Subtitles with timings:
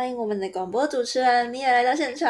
[0.00, 2.26] 欢迎我们的广播主持人你也来到现场，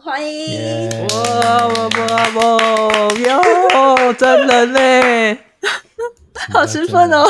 [0.00, 0.90] 欢迎！
[1.06, 5.38] 哇哇哇哇哟，真人类，
[6.50, 7.22] 好兴奋哦！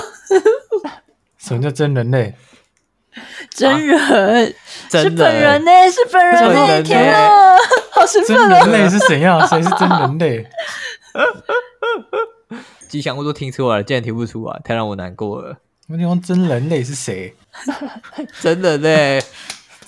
[1.39, 2.37] 什么叫真人类？
[3.51, 4.55] 真人，
[4.93, 5.71] 是本人呢？
[5.91, 6.81] 是本人呢？
[6.85, 7.57] 天啊，
[7.91, 8.49] 好兴奋哦！
[8.49, 9.45] 真人类是怎样？
[9.49, 10.47] 谁是真人类？
[12.89, 15.57] 吉祥物都听出来了，竟然听不出来，太让我难过了。
[15.89, 17.35] 我地方真人类是谁？
[18.41, 19.21] 真人类，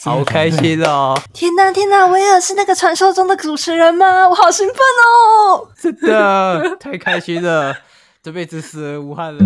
[0.07, 1.20] 好开心哦！
[1.34, 4.29] 天哪，天哪，威尔是那个传说中的主持人吗？
[4.29, 5.68] 我好兴奋哦！
[5.76, 7.76] 真的，太开心了，
[8.22, 9.40] 这辈子死而无憾了。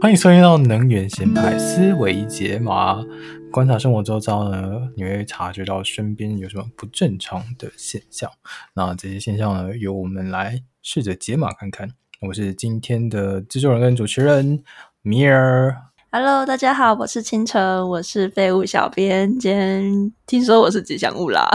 [0.00, 3.04] 欢迎收听到能源闲牌思维解码。
[3.52, 8.28] 观察生活周遭呢，你会察觉到身边有什么不正常的现象。
[8.74, 11.90] 那这些现象呢，由我们来试着解码看看。
[12.28, 14.64] 我是今天的制作人跟主持人
[15.06, 15.76] 米尔。
[16.10, 19.38] Hello，大家好，我是清晨，我是废物小编。
[19.38, 21.46] 今天听说我是吉祥物啦。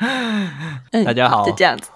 [1.04, 1.90] 大家好，就这样子。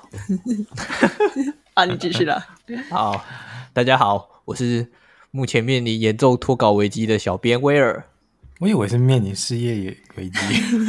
[1.72, 2.44] 啊，你继续了。
[2.90, 3.24] 好，
[3.72, 4.92] 大家好，我是。
[5.30, 8.04] 目前面临严重脱稿危机的小编威尔，
[8.60, 10.38] 我以为是面临事业危机，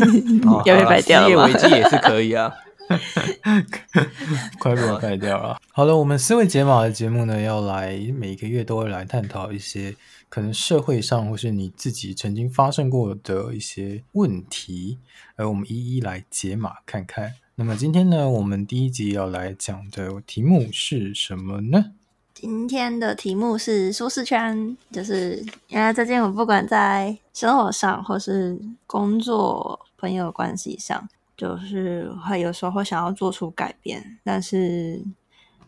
[0.66, 1.28] 要被白掉了。
[1.28, 2.54] 事业危机也是可以啊，
[4.59, 5.59] 快被我白掉了。
[5.72, 9.95] 好了，我们思维解码的节目呢，要来每个月都会来探讨一些
[10.30, 15.00] 可能社会上或是你自己曾经发生过的一些问题，
[15.36, 17.33] 而我们一一来解码看看。
[17.56, 21.94] 那么今天呢，我们第一集要来讲的题目是什么呢？
[22.33, 35.03] 今天的题目是舒适圈，就是因为最近我不管在生活上或是工作、朋友关系上，就是会有时候会想要做出改变，但是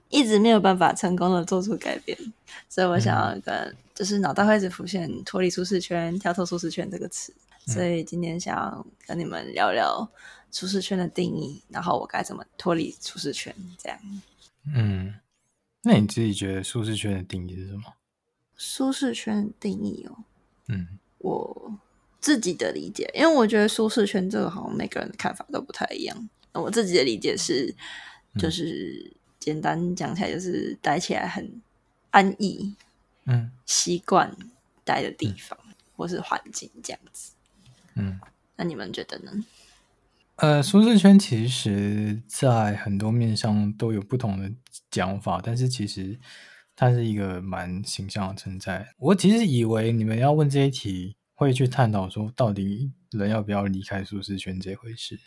[0.09, 2.17] 一直没有办法成功的做出改变，
[2.69, 7.33] 所以我想要跟、嗯、就是脑袋会一直浮现“脱离舒适圈”“跳脱舒适圈”这个词，
[7.65, 10.09] 所以今天想要跟你们聊聊
[10.51, 14.00] 舒适圈的定义，然后我该怎么脱离舒适圈，这样。
[14.73, 15.16] 嗯。
[15.83, 17.83] 那你自己觉得舒适圈的定义是什么？
[18.57, 20.17] 舒适圈的定义哦，
[20.67, 21.72] 嗯，我
[22.27, 26.29] 自己的理解，因为我觉得舒适圈这个好像每个人的看法都不太一样。
[26.51, 27.73] 我自己的理解是，
[28.38, 31.61] 就是简单讲起来，就是待起来很
[32.09, 32.75] 安逸，
[33.27, 34.35] 嗯，习惯
[34.83, 37.31] 待的地方、嗯、或是环境这样子，
[37.95, 38.19] 嗯，
[38.57, 39.31] 那你们觉得呢？
[40.35, 44.51] 呃，舒适圈其实在很多面上都有不同的
[44.91, 46.19] 讲法，但是其实
[46.75, 48.94] 它是一个蛮形象的存在。
[48.97, 55.20] 我其实以为你们要问这一题，会去探讨说到底人要不要离开舒适圈这回事。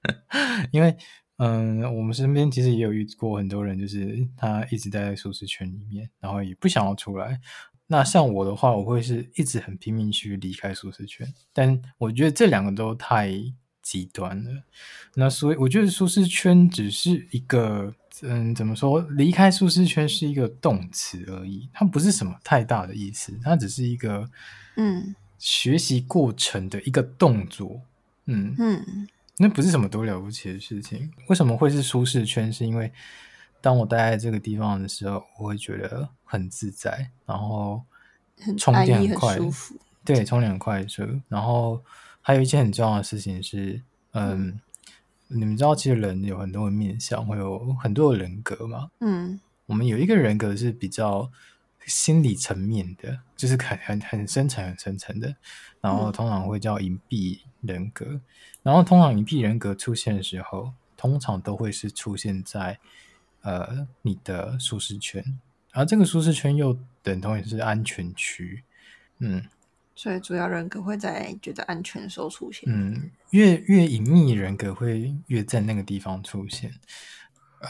[0.72, 0.96] 因为，
[1.36, 7.38] 嗯，我们身边其实也有遇过很多人，就是他一直待在舒适圈里面，然后也不想要出来。
[7.88, 13.30] 那像我的话，我会是一直很拼命去离开舒适圈，但我觉得这两个都太
[13.82, 14.62] 极端了，
[15.16, 19.00] 那所以我觉得舒适圈只是一个，嗯，怎么说？
[19.10, 24.30] 离开舒适圈是一个动词而已，它不是什么太大的意思，它只是一个，
[24.76, 27.80] 嗯，学习过程的一个动作，
[28.26, 29.08] 嗯嗯，
[29.38, 31.10] 那不是什么多了不起的事情。
[31.26, 32.52] 为什么会是舒适圈？
[32.52, 32.92] 是因为
[33.60, 37.82] 当我待在这个地方的时候，我会觉得很自在，然后
[38.56, 39.74] 充电很快，很舒服，
[40.04, 41.82] 对，充电很快速，然后。
[42.22, 43.80] 还有一件很重要的事情是，
[44.12, 44.60] 嗯，嗯，
[45.28, 48.90] 你们知道，其实人有很多的面相，会有很多的人格嘛。
[49.00, 51.32] 嗯，我们有一个人格是比较
[51.86, 55.34] 心理层面的，就是很很很深层、很深层的，
[55.80, 58.06] 然后通常会叫隐蔽人格。
[58.06, 58.20] 嗯、
[58.62, 62.78] 然后通常隐蔽人格出现的时候，通常都会是出现在
[63.42, 65.24] 呃你的舒适圈，
[65.72, 68.62] 而这个舒适圈又等同于是安全区。
[69.18, 69.44] 嗯。
[69.92, 72.64] 所以主要人格会在觉得安全的时候出现。
[72.72, 76.72] 嗯，越越隐秘人格会越在那个地方出现。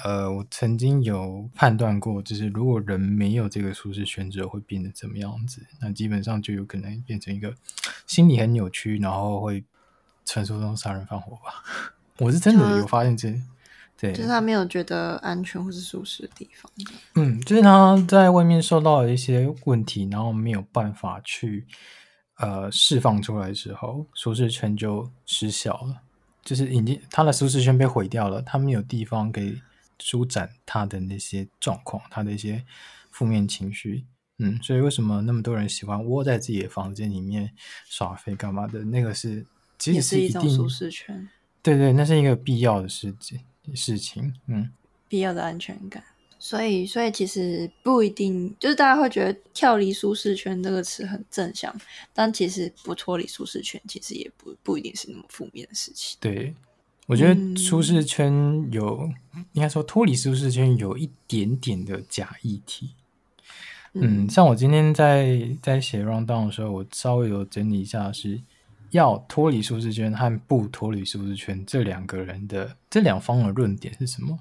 [0.04, 5.66] 呃，我曾经有判断过，就是如果人没有这个舒适圈之后会变得怎么样子？
[5.80, 7.54] 那基本上就有可能变成一个
[8.06, 9.64] 心理很扭曲，然后会
[10.24, 11.62] 传说中杀人放火吧。
[12.18, 13.34] 我是真的有发现这，
[13.98, 16.70] 对，就是他没有觉得安全或是舒适的地方。
[17.14, 21.66] 嗯，就是他在外面受到了一些问题，然后没有办法去。
[22.36, 26.00] 呃，释放出来之后，舒适圈就失效了，
[26.42, 29.60] 就是已经他的舒适圈被毁掉了，他没有地方可以
[30.00, 32.64] 舒展他的那些状况，他的一些
[33.10, 34.04] 负面情绪。
[34.38, 37.52] 嗯，所以为什么那么多人喜欢窝在自己的房间里面
[37.84, 38.82] 耍废干嘛的？
[38.84, 39.46] 那个是
[39.78, 41.28] 其实是一种舒适圈。
[41.62, 43.38] 对对，那是一个必要的事情
[43.74, 44.34] 事情。
[44.46, 44.70] 嗯，
[45.08, 46.02] 必要的安全感。
[46.38, 51.78] 所以，所以其实不一定，就是大家会觉得跳离舒适圈这个词很正向，
[52.14, 56.16] 但其实不脱离舒适圈，其实也不不一定是那么负面的事情。
[56.18, 56.54] 对，
[57.06, 62.94] 我觉得舒适圈有，嗯、应该说脱离舒适圈有一点点的假议题。
[63.94, 68.40] 嗯，嗯，像我今天在在写 rundown 的时候，我稍微有整理一下，是
[68.90, 74.38] 要脱离舒适圈和不脱离舒适圈这两个人的这两方的论点是什么？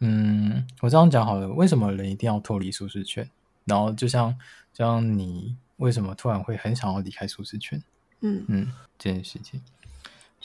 [0.00, 1.48] 嗯，我这样讲好了。
[1.50, 3.28] 为什么人一定要脱离舒适圈？
[3.64, 4.36] 然后就像，
[4.72, 7.80] 就像你为什么突然会很想要离开舒适圈？
[8.22, 9.60] 嗯嗯，这件事情。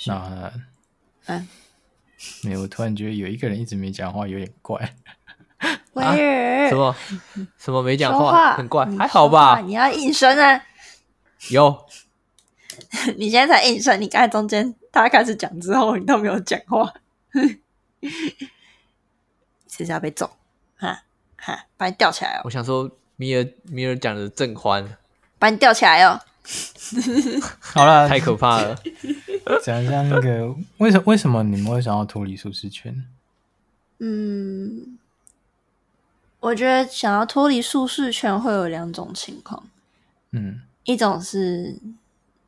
[0.06, 0.52] 那，
[1.28, 1.48] 嗯，
[2.44, 4.94] 没有，我突然觉得有一个人一直没讲话，有点怪。
[5.94, 6.96] 威尔、啊，什么
[7.58, 9.60] 什么没讲话，话很怪，还好吧？
[9.62, 10.62] 你要应声啊！
[11.50, 11.86] 有，
[13.18, 16.94] 你现在才应声，你刚才中间他开始讲之后，你都没有讲话。
[19.68, 20.30] 是要被揍，
[20.78, 21.02] 哈
[21.38, 22.42] 哈，把你吊起来哦！
[22.46, 24.98] 我想说，米尔米尔讲的正欢，
[25.38, 26.20] 把你吊起来哦！
[27.60, 28.80] 好了，太可怕了。
[29.64, 33.06] 讲一下那个，为什么为什么你们会想要脱离舒适圈？
[34.00, 34.98] 嗯，
[36.40, 39.68] 我觉得想要脱离舒适圈会有两种情况。
[40.32, 41.80] 嗯，一种是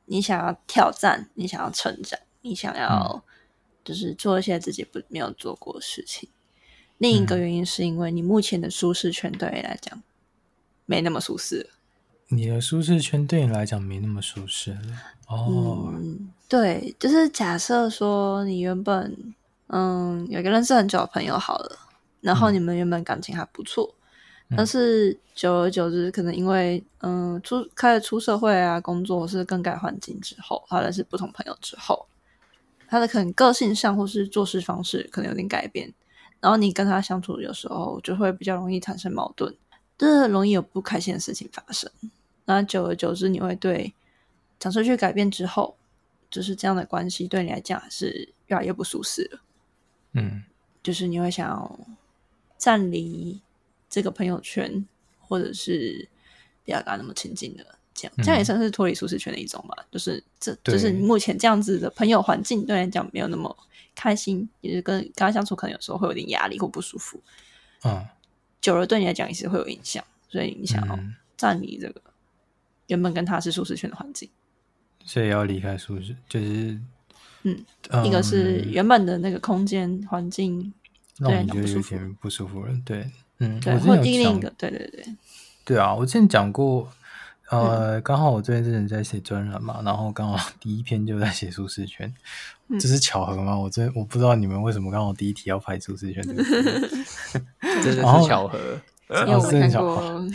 [0.06, 3.24] 你想要挑战，你想要成长，你想要
[3.84, 6.30] 就是做一些自己不没有做过的事情。
[6.98, 10.02] 另一个原因是因为你目前的舒适圈对你来讲
[10.86, 11.70] 没那么舒适。
[12.30, 14.80] 你的舒适圈对你来讲没那么舒适了。
[15.28, 19.34] 哦，嗯，对，就是假设说你原本
[19.68, 21.78] 嗯有一个认识很久的朋友好了，
[22.22, 23.94] 然后你们原本感情还不错，
[24.50, 32.08] 嗯、但是久而久之，可能因为嗯出开始出社会啊，工作或是更改环境之后，或者是不同朋友之后，
[32.88, 35.94] 他的可能个性上或是做事方式可能有点改变。
[36.40, 39.54] 然后你跟他相处，有时候就会比较容易产生矛盾，
[39.98, 41.90] 就是很容易有不开心的事情发生。
[42.48, 43.94] 那久而久之，你会对
[44.58, 45.76] 讲出去改变之后，
[46.32, 49.40] 就是这样的关系对你来讲是越来越不舒适了。
[50.14, 50.44] 嗯，
[50.82, 51.80] 就是你会想要
[52.58, 53.40] 暂离
[53.90, 54.86] 这个朋友圈，
[55.20, 56.08] 或者是
[56.64, 57.64] 不要跟他那么亲近的。
[57.94, 59.76] 这样，这样也算是脱离舒适圈的一种吧。
[59.80, 63.56] 嗯、就是这，就是目前这样子的朋友环境对你来讲没有那么
[63.94, 67.20] 开心，也是跟跟他相处可能有时候会有点压力或不舒服。
[67.84, 68.08] 嗯，
[68.62, 71.00] 久了对你来讲也是会有影响，所以你想要
[71.36, 72.02] 暂离这个
[72.88, 74.30] 原本跟他是舒适圈的环境，
[75.06, 76.80] 所以要离开舒适，就是
[77.44, 80.74] 嗯，嗯一个是原本的那个空间环境
[81.20, 82.74] 让你觉得有点不舒服了。
[82.84, 85.06] 对，嗯，对，或另一个，对对对，
[85.66, 86.92] 对啊，我之前讲过。
[87.50, 92.14] 呃，刚好我最近之前在写专栏嘛，然后刚好 第一篇就在写舒适圈，
[92.78, 93.58] 这是巧合吗？
[93.58, 96.36] 我真我不知道你们为什么刚好第一题要拍舒适圈， 真
[97.86, 98.60] 的是巧合，
[99.08, 100.28] 真的巧合。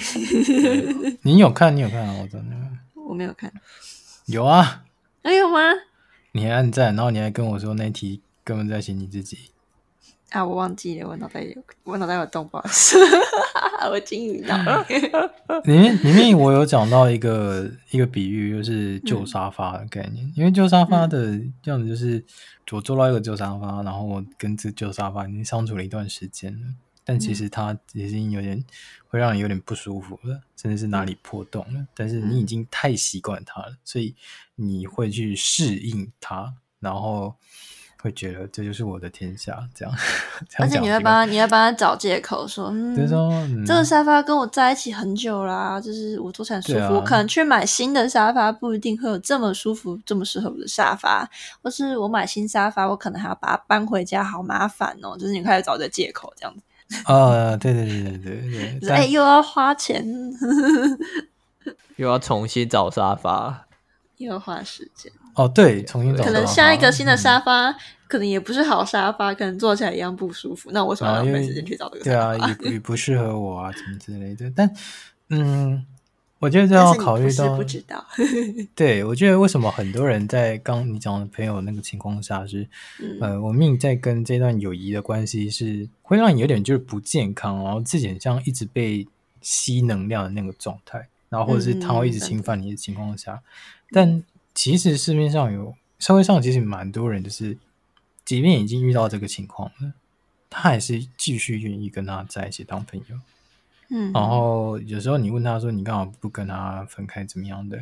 [1.23, 1.77] 你 有看？
[1.77, 2.17] 你有看啊？
[2.23, 2.57] 我真的
[2.95, 3.53] 我没有看。
[4.27, 4.85] 有啊？
[5.23, 5.61] 还有吗？
[6.33, 9.37] 你还按赞，然后你还跟我说那题根本在写你自己。
[10.31, 12.97] 啊，我忘记了，我脑袋有，我脑袋有动，不好意思，
[13.91, 14.57] 我惊鱼脑。
[15.65, 20.25] 里面里面我有讲到一个一个比喻，就是旧沙发的概念。
[20.25, 22.25] 嗯、因为旧沙发的样子就是
[22.71, 26.67] 我坐到一个旧沙发，然后我跟这旧沙发已经相处了一段时间了，
[27.05, 28.65] 但其实它已经有点
[29.09, 31.87] 会让你有点不舒服了，甚至是哪里破洞了。
[31.95, 34.15] 但是你已经太习惯它了，所以
[34.57, 37.35] 你会去适应它，然后。
[38.03, 39.95] 会觉得这就是我的天下，这样。
[40.49, 46.81] 这样而且你会帮他，你会帮他找借口说，嗯，就是说嗯，这个沙发跟我在一起很久啦，就是我坐起来舒服。
[46.81, 51.31] 啊、我可能去买新的沙发，不一定会有这么舒服、这么适合我的沙发。
[51.63, 55.17] 或是我买新沙发，我可能还要把它搬回家，好麻烦哦。
[55.17, 56.61] 就是你开始找这借口，这样子。
[57.05, 58.91] 啊， 对对对对对对。
[58.91, 60.05] 哎，又要花钱，
[61.97, 63.67] 又要重新找沙发，
[64.19, 65.11] 又要花时间。
[65.35, 66.23] 哦，对，重新找。
[66.25, 67.75] 可能下一个新的沙发，嗯、
[68.07, 70.71] 可能也不是好沙发，可能坐起来一样不舒服。
[70.73, 72.37] 那我为什么要浪费时间去找这个沙发？
[72.37, 74.53] 对啊，也也不适合我啊，什么之类的。
[74.55, 74.71] 但，
[75.31, 75.87] 嗯，
[76.43, 78.05] 我觉得这要考虑到，不，知道。
[78.75, 82.69] 对，我觉得为什么很多人在刚你讲的朋友那个情况下是，
[82.99, 89.07] 嗯、呃，我命在跟这段友谊的关系是会让你有点就是不健康，然后自己很像一直被
[89.41, 93.43] 吸能量的那个状态，然后或者是他会一直侵犯你的情况下，嗯、
[93.93, 94.25] 但。
[94.55, 97.57] 其实市面上有社会上其实蛮多人，就是
[98.23, 99.95] 即便已经遇到这个情况了，
[100.51, 103.17] 他还是继续愿意跟他在一起当朋友。
[103.93, 107.25] 嗯，然后有时候你问他说：“你干嘛不跟他分开？
[107.25, 107.79] 怎么样的？”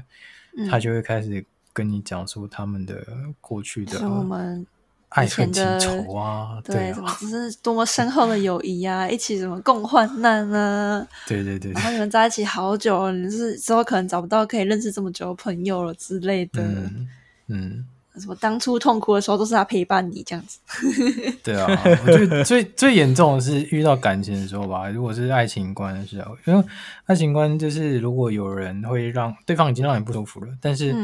[0.59, 3.07] 嗯、他就会开始跟你讲述他们的
[3.41, 3.99] 过去的。
[3.99, 4.67] 是我们
[5.11, 17.09] 爱恨情仇啊，对，对么只是多么深厚的友谊啊，一起什么共患难啊，对对对，然后你们在一起好久了，你是之后可能找不到可以认识这么久的朋友了之类的，嗯。
[17.53, 17.85] 嗯
[18.19, 20.59] 什么当初痛苦的时候都是他陪伴你这样子，
[21.45, 21.67] 对啊，
[22.07, 24.89] 我觉得最最严重的是遇到感情的时候吧。
[24.89, 26.65] 如果是爱情观的时候，因为
[27.07, 30.95] 爱情观就是如果有人会让对方已经让你不舒服了，但是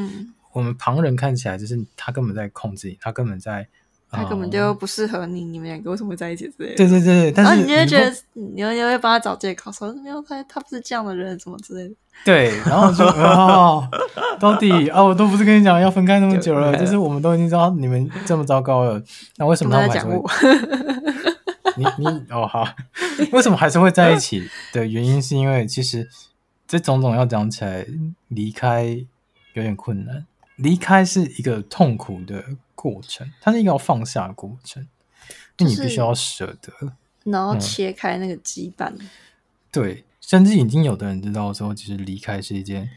[0.53, 3.69] 我们旁人看起来就是他根本在控制你，他根本在。
[4.17, 6.77] 他根本就不适合你，你们两个为什么会在一起之类的？
[6.77, 11.95] 对对对，但是你就会觉得，你会你会帮他找借口，说没有他，他不是这样的人，什么之类的。
[12.25, 13.87] 对，然后说哦，
[14.41, 19.03] 到底啊，我都不是跟你讲要分开那么久了，就，就是我们都已经知道你们这么糟糕了，
[19.37, 20.23] 那为什么他们还是会？
[21.77, 22.67] 你你哦好，
[23.33, 26.09] 为什么还是会在一起的原因是因为其实
[26.67, 27.87] 这种种要讲起来，
[28.29, 28.85] 离开
[29.53, 30.25] 有点困难，
[30.57, 32.43] 离开是一个痛苦的。
[32.77, 34.87] 过程，它是一个要放下的过程，
[35.57, 36.93] 就你必须要舍得，
[37.25, 38.93] 然后切开那个羁绊。
[39.01, 39.09] 嗯。
[39.73, 42.89] 对，甚至已经有的人知道说，其实离开是一件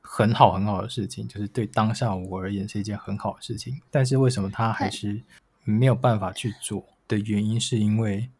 [0.00, 3.80] 很好很好的事情，就是对当下我而言是一件很好的事情。
[3.90, 5.20] 但是为什么他还是
[5.64, 8.30] 没有办法去做的原因，是因为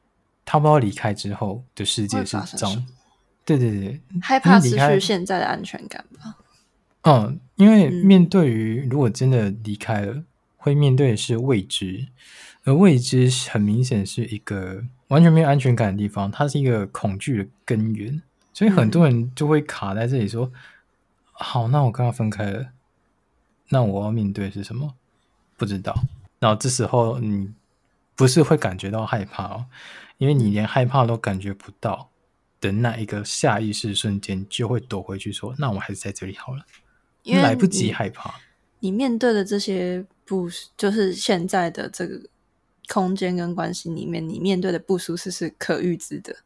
[0.45, 2.87] 他不知道离开之后的世界是这样。
[3.45, 6.37] 对对对，害怕失去现在的安全感吧。
[7.03, 10.15] 嗯，因为面对于如果真的离开了。
[10.15, 10.27] 嗯
[10.65, 12.07] 会面对的是未知，
[12.65, 18.23] 而未知很明显是一个完全没有安全感的地方，它是一个恐惧的根源，
[18.55, 20.53] 所以很多人就会卡在这里说：“嗯、
[21.33, 22.69] 好，那我跟他分开了，
[23.69, 24.95] 那我要面对的是什么？
[25.59, 25.95] 不知道。”
[26.41, 27.53] 然后这时候你
[28.17, 29.67] 不是会感觉到害怕哦，
[30.17, 32.09] 因为你连害怕都感觉不到
[32.63, 36.65] 的那一个下意识瞬间，就会躲回去说：“那我还是在这里好了。”
[37.23, 38.35] 因为来不及害怕。
[38.81, 42.21] 你面对的这些不就是现在的这个
[42.89, 46.37] 空间跟关系里面，你面对的不舒适是可预知的，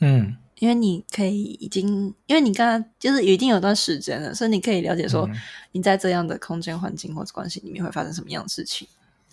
[0.00, 5.28] 嗯，因为你可以已经，因为你刚刚就是已经有段时间了，所以你可以了解说
[5.72, 8.88] 你在这样的空间环境或者关系里面会发生什么样的事情，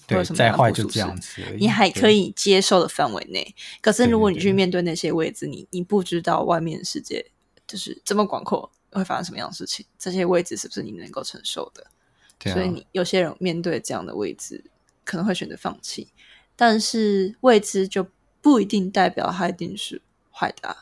[0.05, 3.55] 对，什么再坏就这样子，你还可以接受的范围内。
[3.81, 7.25] 可是如果你去面对那些位置，你你不知道外面的世界
[7.67, 11.87] 就是这么广阔，会发生什么样的事情，这些位置是不是你能够承受的？
[12.43, 14.63] 啊、所以你有些人面对这样的未知，
[15.03, 16.07] 可能会选择放弃，
[16.55, 18.07] 但是未知就
[18.41, 20.01] 不一定代表它一定是
[20.31, 20.75] 坏的。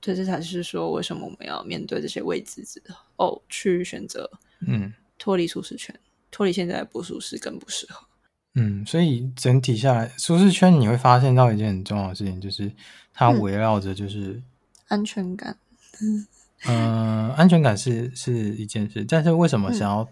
[0.00, 2.80] 对，这才是说为什么我们要面对这些未知之
[3.16, 4.30] 后，去选择
[4.66, 5.98] 嗯脱离舒适圈，
[6.30, 8.06] 脱离现在的不舒适更不适合。
[8.54, 12.70] 嗯，所以整体下来，舒适圈你会发现到一件很重要的事情，就是
[13.12, 14.44] 它围绕着就是、嗯、
[14.88, 15.58] 安全感。
[16.00, 16.26] 嗯、
[16.64, 20.08] 呃，安全感是是一件事，但是为什么想要、嗯？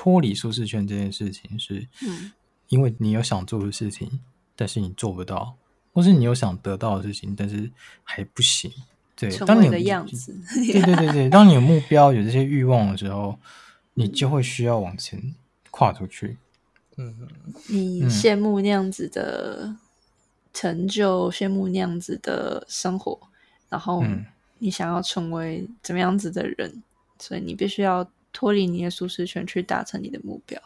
[0.00, 1.84] 脱离舒适圈这件事情是，
[2.68, 4.20] 因为你有想做的事情，
[4.54, 5.56] 但是你做不到，
[5.92, 7.68] 或是你有想得到的事情，但是
[8.04, 8.70] 还不行。
[9.16, 13.36] 对，当你的样子，对对对对，当你有目标、有这些欲望的时候，
[13.94, 15.34] 你就会需要往前
[15.72, 16.38] 跨出去。
[16.96, 17.28] 嗯，
[17.68, 19.74] 你羡慕那样子的
[20.54, 23.18] 成就，羡慕那样子的生活，
[23.68, 24.04] 然后
[24.58, 26.84] 你想要成为怎么样子的人，
[27.18, 28.08] 所以你必须要。
[28.38, 30.62] 脱离你的舒适圈，去达成你的目标。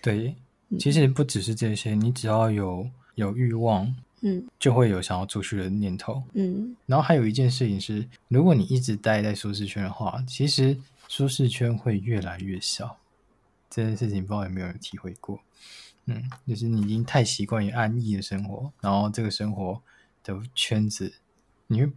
[0.00, 0.34] 对，
[0.78, 6.74] 其实不只是这些，你只要有有欲望，嗯，就会有想要出去的念头，嗯。
[6.86, 10.74] 然后还有一件事情是，如果你一直待在舒适圈的话，其实
[11.08, 12.96] 舒适圈会越来越小。
[13.68, 15.38] 这件事情不知道有没有人体会过？
[16.06, 19.82] 嗯，就是你已经太习惯于安逸的生活，然后这个生活
[20.24, 21.12] 的圈子，
[21.66, 21.92] 你会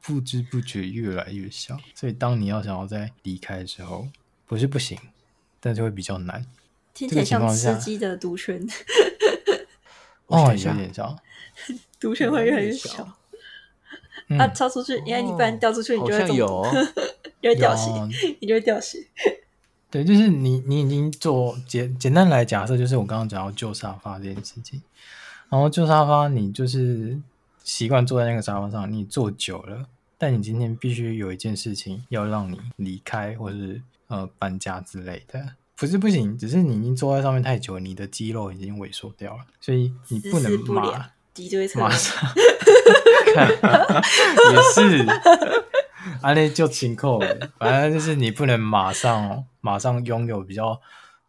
[0.00, 1.76] 不知不觉越来越小。
[1.96, 4.06] 所以当你要想要再离开的时候，
[4.48, 4.98] 不是不行，
[5.60, 6.44] 但是会比较难。
[6.94, 8.66] 听起来像吃鸡的毒圈。
[10.26, 11.16] 哦，有点像。
[12.00, 13.16] 毒圈会越来越小。
[14.38, 16.64] 啊，超出去，因为你不然掉出去，你就会有，
[17.40, 17.90] 就会掉血，
[18.40, 19.06] 你就会掉血。
[19.90, 24.82] 对，就是你，你已经做简简单来假设，就是我刚刚讲到旧沙发这件事情。
[25.48, 27.18] 然后旧沙发，你就是
[27.64, 29.86] 习惯坐在那个沙发上，你坐久了，
[30.18, 33.80] 但你今天必须有一件事情要让你离开，或是。
[34.08, 41.10] 呃，搬家之类的不是不行，只是你已经坐在上面太久，你的肌肉已经萎缩掉了，所以你不能马
[41.76, 42.34] 马上
[44.50, 45.06] 也是，
[46.20, 47.20] 啊，那就情扣，
[47.58, 50.80] 反正就是你不能马上马上拥有比较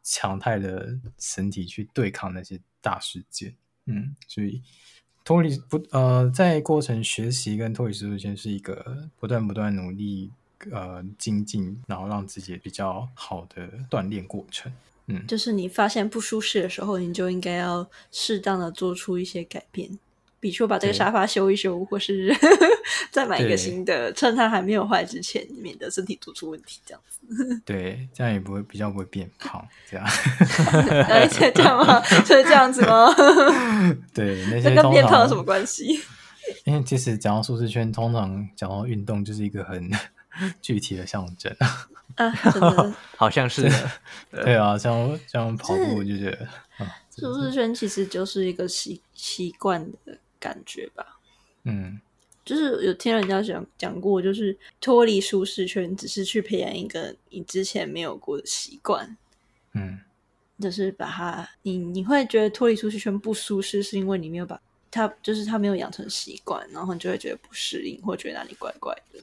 [0.01, 3.53] 强态的身体去对抗那些大事件，
[3.85, 4.63] 嗯，所以
[5.23, 10.31] 脱离不呃，在过程学习跟脱离舒适圈是一个不断不断努力。
[10.71, 14.71] 呃，精进，然后让自己比较好的锻炼过程。
[15.07, 19.89] 嗯，就是你发现不舒适的时候，你就应该要适当的做出一些改变，
[20.39, 22.35] 比如说把这个沙发修一修，或是
[23.09, 27.61] 再买一个新的，趁它还没有坏之前，免得身体做出问题，这样子。
[27.65, 30.05] 对，这样也不会比较不会变胖，这样。
[31.09, 31.99] 而且这样吗？
[32.25, 33.11] 就是这样子吗？
[34.13, 35.99] 对，那些跟变胖有什么关系？
[36.65, 39.89] 因为其实讲到舒适圈，通常讲到运动，就是一个很
[40.61, 41.55] 具体的象征。
[42.15, 43.91] 啊，真的 好像是的，
[44.43, 46.47] 对 啊，像像跑步，我就觉得，
[47.17, 51.17] 舒适圈其实就是一个习习惯的感觉吧。
[51.63, 51.99] 嗯，
[52.43, 59.15] 就是有听人家讲讲过，就是脱离舒适圈，只是去培养一个你之前没有过的习惯。
[59.73, 59.99] 嗯，
[60.59, 64.59] 就是把它，你你会觉得脱离舒适圈不舒适，是因为你没有把
[64.91, 69.19] 它，就是它没有养成习惯，然后你就会觉得不适应，或觉得哪里怪怪的。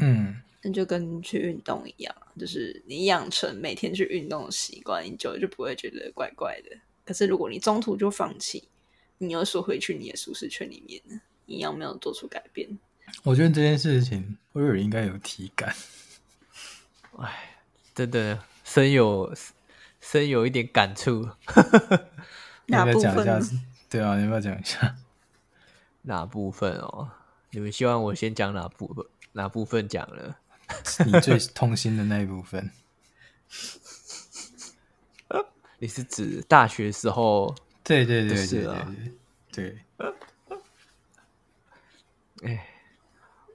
[0.00, 0.36] 嗯。
[0.62, 6.76] 那就跟去运动一样，就是你养成每天去运动的习惯，你久了就不会觉得怪怪的。
[7.02, 8.68] 可是如果你中途就放弃，
[9.16, 12.78] 你又说回去你的舒适圈里面，一样没有做出改变。
[13.22, 15.74] 我觉得这件事情，威尔应该有体感。
[17.16, 17.56] 哎，
[17.94, 19.34] 真的深有
[20.00, 21.26] 深有一点感触。
[22.68, 23.42] 哪部分？
[23.88, 24.94] 对啊，你要不要讲一下
[26.02, 27.10] 哪部分哦？
[27.50, 29.06] 你们希望我先讲哪部分？
[29.32, 30.38] 哪部分讲了？
[31.04, 32.70] 你最痛心的那一部分，
[35.78, 37.54] 你是指大学时候？
[37.82, 38.74] 对对对对对
[39.52, 40.10] 对，对。
[42.42, 42.66] 哎，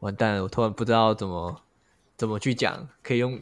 [0.02, 0.44] 完蛋了！
[0.44, 1.64] 我突然不知道怎么
[2.18, 3.42] 怎么去讲，可以用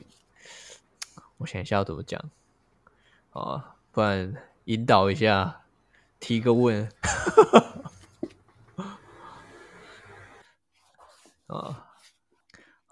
[1.38, 2.24] 我想一下要怎么讲
[3.32, 3.76] 啊？
[3.92, 4.36] 不然
[4.66, 5.62] 引导一下，
[6.20, 6.88] 提个问
[11.48, 11.83] 啊。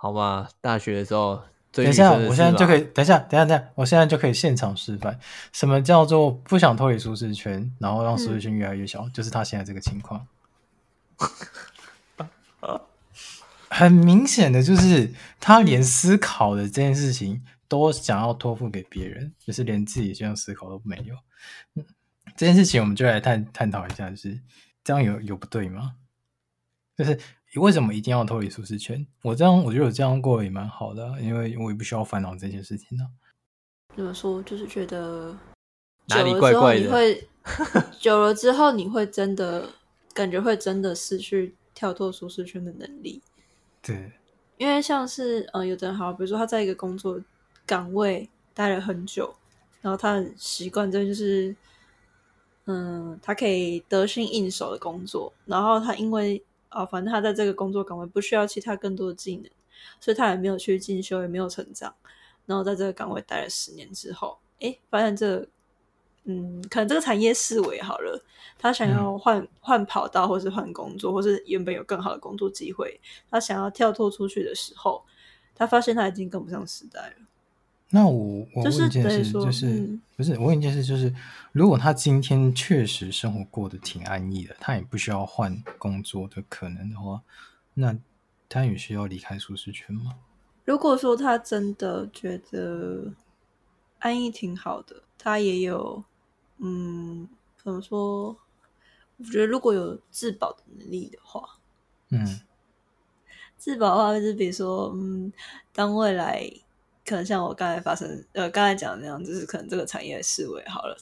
[0.02, 5.20] 好吧，大学的时候，等一下，我现在就可以，等一下，等一下，等一下，我现在就可以现场示范，
[5.54, 10.26] 什么叫做不想脱离舒适圈，然后让舒适圈越来越小，嗯、就是他现在这个情况。
[13.70, 21.16] 很明显的就是，他连思考的这件事情都想要托付给别人，就是连自己这样思考都没有。
[22.36, 24.40] 这件事情，我们就来探探讨一下，就是
[24.84, 25.94] 这样有有不对吗？
[26.98, 27.20] 就是。
[27.54, 29.06] 你为什么一定要脱离舒适圈？
[29.24, 33.06] 我这样，我觉得我这样过也蛮好的，因为我也不需要烦恼这件事情呢。
[33.94, 34.42] 怎么说？
[34.44, 35.38] 就是觉得
[36.08, 36.80] 哪里怪怪的？
[36.84, 37.28] 你会
[38.00, 39.68] 久了之后，你会真的
[40.14, 43.22] 感觉会真的失去跳脱舒适圈的能力。
[43.82, 44.14] 对，
[44.58, 47.20] 因为像是呃，有的人好，比如说他在一个工作
[47.66, 49.36] 岗位待了很久，
[49.82, 51.54] 然后他很习惯这就是
[52.68, 56.42] 嗯，他可以得心应手的工作，然后他因为。
[56.72, 59.50] 哦，反正他在这个工作岗位不需要其他更多的技能，
[60.00, 61.94] 所以他也没有去进修，也没有成长。
[62.46, 65.48] 然后在这个岗位待了十年之后，诶，发现这个，
[66.24, 68.24] 嗯，可能这个产业思维好了，
[68.58, 75.04] 他想要换换跑道，或是换工作，或是原本有更好的工作机会，他想要跳脱出去的时候，
[75.54, 77.14] 他发现他已经跟不上时代了。
[77.94, 81.14] 那我我问一件事，就是，就是嗯、不是我问一件事，就是
[81.52, 87.22] 如果他今天确实生活过得挺安逸的，他也不需要换工作的可能的话，
[87.74, 87.98] 那
[88.48, 90.16] 他也需要离开舒适圈吗？
[90.64, 93.12] 如果说他真的觉得
[94.00, 96.02] 安逸挺好的，他也有
[96.60, 97.28] 嗯，
[97.62, 98.38] 怎么说？
[99.18, 101.60] 我觉得如果有自保的能力的话，
[102.12, 102.40] 嗯，
[103.58, 105.34] 自保的话就是比如说，嗯，
[105.74, 106.50] 当未来。
[107.12, 110.96] 可能像我刚才发生，呃，刚才讲的那样，就是可能这个产业式微好了，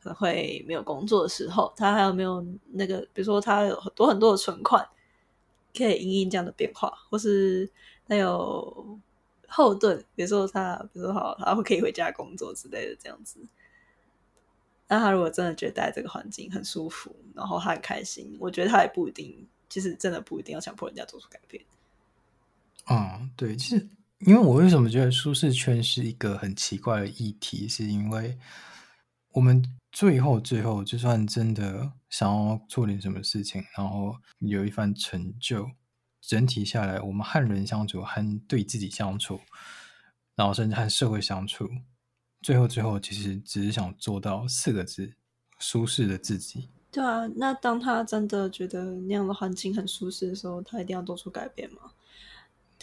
[0.00, 4.88] 可能会没有工作的时候，他还有没有那个，比如说他有很多很多的存款，
[5.76, 7.70] 可以因应这样的变化，或是
[8.08, 8.98] 他有
[9.46, 13.38] 后盾，比如说他，比如说好，他会可以回家工作之类的这样子。
[14.88, 21.62] 那他如果真的觉得待这个环境很舒服，然后他很开心，我觉得他也不一定，其实真的不一定要强迫人家做出改变。
[22.88, 23.86] 嗯，对，其实。
[24.24, 28.38] 因为我为什么觉得舒适圈是一个很奇怪的议题，是因为
[29.32, 35.68] 我们最后最后就算真的想要做点什么事情，然后有一番成就，
[36.20, 39.40] 整体下来，我们和人相处，和对自己相处，
[40.36, 41.68] 然后甚至和社会相处，
[42.42, 45.14] 最后最后其实只是想做到四个字：
[45.58, 46.68] 舒适的自己。
[46.92, 51.90] 对啊，那当他真的觉得那样的环境很舒适的时候，他一定要做出改变吗？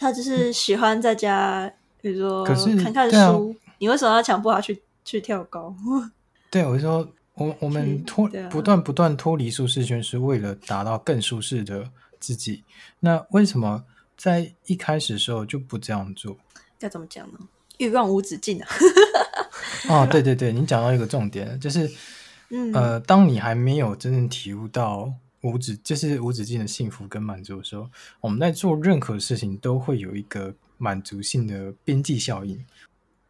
[0.00, 2.42] 他就是喜欢在家，嗯、比如说
[2.82, 3.54] 看看书。
[3.54, 5.74] 啊、你为什么要强迫他去去跳高？
[6.50, 12.64] 对，我就说，我我们脱、啊、不断不断脱离舒适圈，是为了达到更舒适的自己。
[13.00, 13.84] 那为什么
[14.16, 16.34] 在一开始的时候就不这样做？
[16.80, 17.38] 要怎么讲呢？
[17.76, 18.68] 欲望无止境啊。
[19.88, 21.90] 哦，对对对，你讲到一个重点，就是，
[22.48, 27.88] 嗯呃，当你还没有真正体悟到无止，就是无止境的幸福跟满足的时候，
[28.20, 32.64] 我们在做任何事情都会有一个满足性的边际效应。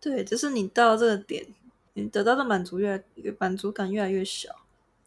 [0.01, 1.47] 对，就是你到这个点，
[1.95, 4.49] 你得到的满足越越满足感越来越小。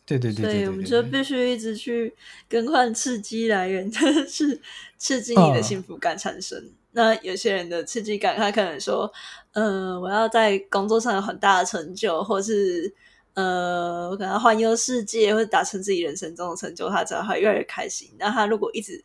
[0.06, 2.14] 对对对，对，对，对，对，所以我们就必须一直去
[2.50, 3.90] 更换刺激来源，
[4.28, 4.62] 是
[4.98, 6.60] 刺激你的幸福感产生。
[6.60, 9.12] 哦、那有些人的刺激感，他可能说，
[9.54, 12.94] 呃，我要在工作上有很大的成就，或是
[13.34, 18.12] 呃，我可能环游世界，或者达成自己人生中的成就，他只要他越来越开心。
[18.18, 19.04] 那他如果一直，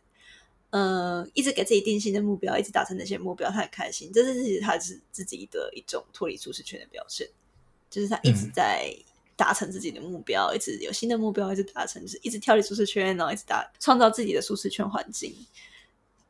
[0.69, 4.11] 呃，一直给自己定新的目标，一直达成那些目标，他很开心。
[4.13, 7.27] 这是其实他是自己的一种脱离舒适圈的表现，
[7.89, 8.93] 就是他一直在。
[8.95, 9.05] 嗯
[9.39, 15.33] 达成自己的目标，一直有新的目标，一直达成，就是一直跳离舒适圈，然后一直达创造自己的舒适圈环境。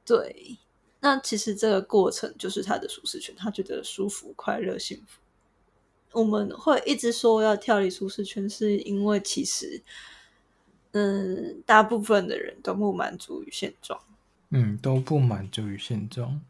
[0.05, 0.59] 对，
[0.99, 5.19] 那其实这个过程就是他的舒适圈，他觉得舒服、快乐、幸福。
[6.11, 9.81] 我们会一直说要跳离舒适圈，是因为其实，
[10.91, 13.99] 嗯，大部分的人都不满足于现状，
[14.49, 16.41] 嗯，都不满足于现状。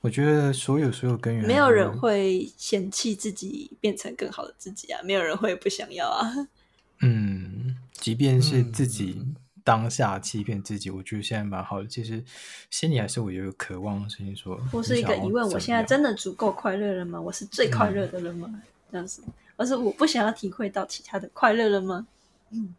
[0.00, 6.48] 我觉得所有所有根源，没有人会嫌弃自己变成更好的自己啊，没有人会不想要啊。
[7.02, 9.20] 嗯，即便是自己
[9.62, 11.86] 当下欺骗自己，嗯、我觉得现在蛮好的。
[11.86, 12.24] 其实
[12.70, 17.20] 心里还是我有一个渴望的声音说，我是一个疑问：我现在真的足够快乐了吗？
[17.20, 18.48] 我是最快乐的人吗？
[18.50, 19.22] 嗯、这样子，
[19.56, 22.06] 而是我不想要体会到其他的快乐了吗？
[22.52, 22.74] 嗯，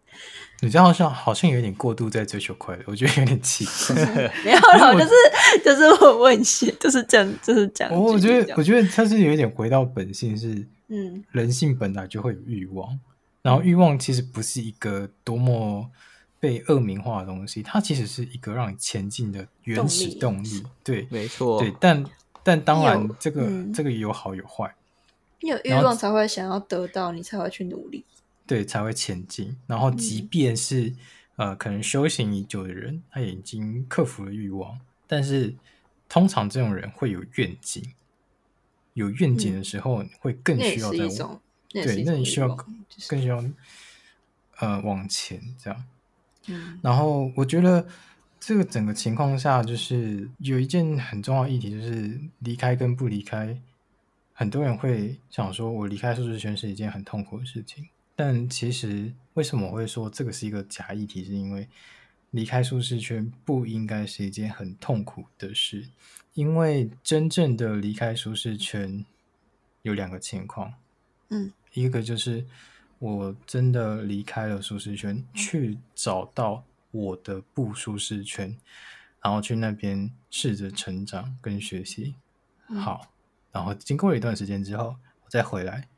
[0.59, 3.95] 你这样好像好像有点过度在追求快乐，我觉得有点奇怪。
[4.43, 7.93] 没有啦，就是就是我问些， 就是这样，就是这样。
[7.93, 12.99] 我觉得我觉得他是有一点回到本性，是嗯，人性本来就会有欲望，
[13.41, 15.89] 然后欲望其实不是一个多么
[16.37, 20.43] 被恶名化的东西，它其实是一个让你前进的原始动力。
[20.43, 21.61] 动力对，没错。
[21.61, 22.03] 对，但
[22.43, 24.75] 但当然这个、嗯、这个有好有坏，
[25.41, 28.05] 你有欲望才会想要得到，你才会去努力。
[28.47, 29.57] 对，才会前进。
[29.65, 30.89] 然后，即便是、
[31.37, 35.55] 嗯、呃，可能修行已久的人，他也已经克服了欲望，但是
[36.07, 37.83] 通常这种人会有愿景。
[38.93, 41.07] 有愿景的时候，会更需要在
[41.69, 42.49] 对，那你需要
[43.07, 43.53] 更需要、就是、
[44.59, 45.83] 呃往前这样。
[46.47, 46.77] 嗯。
[46.81, 47.87] 然后，我觉得
[48.37, 53.57] 这个整个情况下，就是有一件很重要的议题，就是离开跟不离开。
[54.33, 57.87] 很多人会想说，我离开舒适圈是一件很痛苦的事情。
[58.15, 61.23] 但其实，为什么我会说这个是一个假议题？
[61.23, 61.67] 是因为
[62.31, 65.89] 离开舒适圈不应该是一件很痛苦的事，
[66.33, 69.03] 因为真正的离开舒适圈
[69.81, 70.73] 有两个情况。
[71.29, 72.45] 嗯，一个就是
[72.99, 78.55] 我真的离开了舒适圈，去找到我的不舒适圈，
[79.23, 82.15] 然后去那边试着成长跟学习。
[82.67, 83.10] 好，
[83.51, 85.89] 然后经过了一段时间之后，我再回来，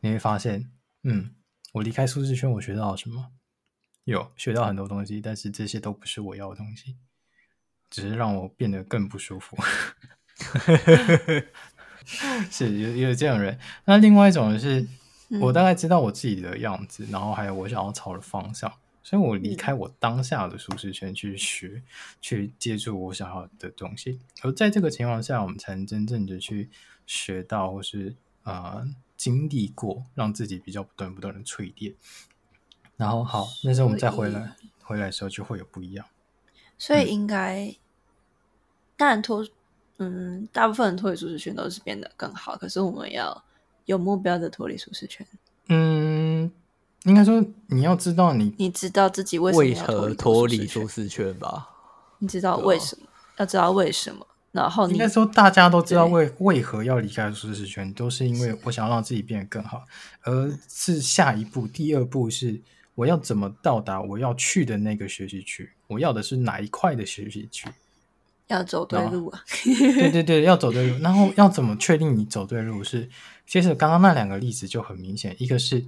[0.00, 0.70] 你会发现，
[1.02, 1.34] 嗯。
[1.72, 3.30] 我离开舒适圈，我学到了什么？
[4.04, 6.96] 有学到很多东西，但是这些都不是我要的东西，
[7.88, 9.56] 只是让我变得更不舒服。
[12.50, 13.58] 是有有这种人。
[13.86, 14.86] 那另外一种是，
[15.40, 18.70] 我大概知道我自己的样子，然后还有我想要朝的方向，
[19.02, 21.82] 所以我离开我当下的舒适圈去学，
[22.20, 24.20] 去接触我想要的东西。
[24.42, 26.68] 而在这个情况下，我们才能真正的去
[27.06, 28.76] 学到，或是啊。
[28.76, 31.94] 呃经历过，让自己比较不断不断的淬炼，
[32.96, 36.04] 然后好，那时候我们再回来，回来的时候就会有不一样。
[36.76, 37.76] 所以应该，嗯、
[38.96, 39.46] 当然脱，
[39.98, 42.56] 嗯，大部分人脱离舒适圈都是变得更好。
[42.56, 43.44] 可是我们要
[43.84, 45.24] 有目标的脱离舒适圈。
[45.68, 46.50] 嗯，
[47.04, 51.70] 应该说你要知道你，你知道自己为什么要脱离舒适圈吧？
[52.18, 53.06] 你知道为什么？
[53.36, 54.26] 要知道为什么？
[54.52, 59.84] 然后应该说，大家都知道为为何要离开舒适圈，都是因为我想要让自己变得更好。
[60.24, 62.60] 而是下一步，第二步是
[62.94, 65.70] 我要怎么到达我要去的那个学习区？
[65.86, 67.66] 我要的是哪一块的学习区？
[68.48, 69.42] 要走对路啊！
[69.64, 70.98] 对对对，要走对路。
[70.98, 72.84] 然后要怎么确定你走对路？
[72.84, 73.08] 是
[73.46, 75.82] 其实刚刚那两个例子就很明显，一个是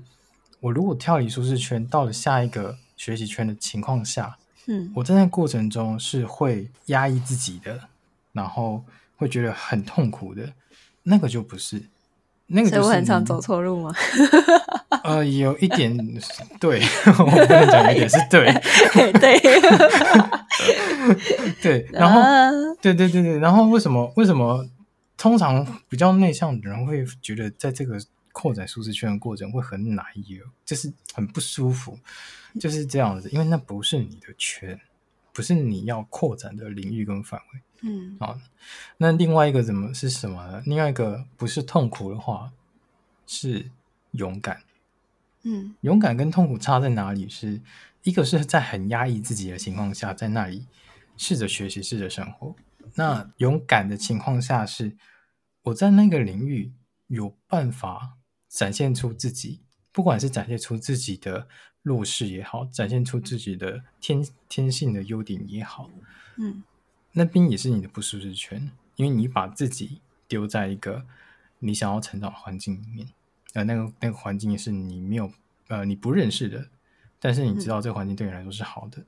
[0.61, 7.88] 我如果跳离舒适圈，到了下一个学习圈的情况下，嗯，我在那过程中是会压抑自己的。
[8.35, 8.85] 然后
[9.16, 10.53] 会觉得很痛苦的，
[11.05, 11.83] 那个就不是，
[12.49, 12.83] 那个就是。
[12.83, 13.94] 所以我很常走错路吗？
[15.05, 15.97] 呃，有一点
[16.59, 16.81] 对，
[17.18, 18.47] 我不能讲一点是对，
[19.20, 19.38] 对，
[21.62, 22.20] 对，然后
[22.81, 24.66] 对对对对，然后为什么为什么
[25.16, 27.99] 通常比较内向的人会觉得在这个
[28.33, 31.99] 扩展舒适圈的过程会很难有，就是很不舒服，
[32.59, 34.81] 就是这样子，因为那不是你的圈。
[35.35, 37.61] 不是你要扩展的领域跟范围。
[37.83, 38.38] 嗯，好，
[38.97, 40.62] 那另外一个怎么是什么呢？
[40.64, 42.53] 另外一个不是痛苦的话，
[43.27, 43.70] 是
[44.12, 44.62] 勇敢。
[45.42, 47.29] 嗯，勇敢跟痛苦差在哪里？
[47.29, 47.61] 是
[48.05, 50.66] 一个是在很压抑自己的情况下，在那里
[51.18, 52.55] 试着学习、试着生活。
[52.94, 54.97] 那勇敢的情况下是，
[55.64, 56.73] 我在那个领域
[57.09, 58.14] 有办法
[58.49, 61.49] 展现出自己，不管是展现出自己的
[61.85, 65.88] 弱势也好，展现出自己的天天性的优点也好，
[66.37, 66.64] 嗯，
[67.12, 71.05] 那边也是你的不舒适圈，因为你把自己丢在一个
[71.59, 73.09] 你想要成长的环境里面。
[73.53, 75.31] 呃，那个那个环境是你没有
[75.68, 76.66] 呃你不认识的，
[77.20, 79.07] 但是你知道这个环境对你来说是好的，嗯、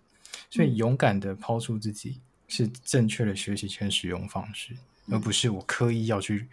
[0.51, 4.75] 所以勇敢的抛出自己是正确的学习圈使用方式，
[5.07, 6.47] 嗯、而不是我刻意要去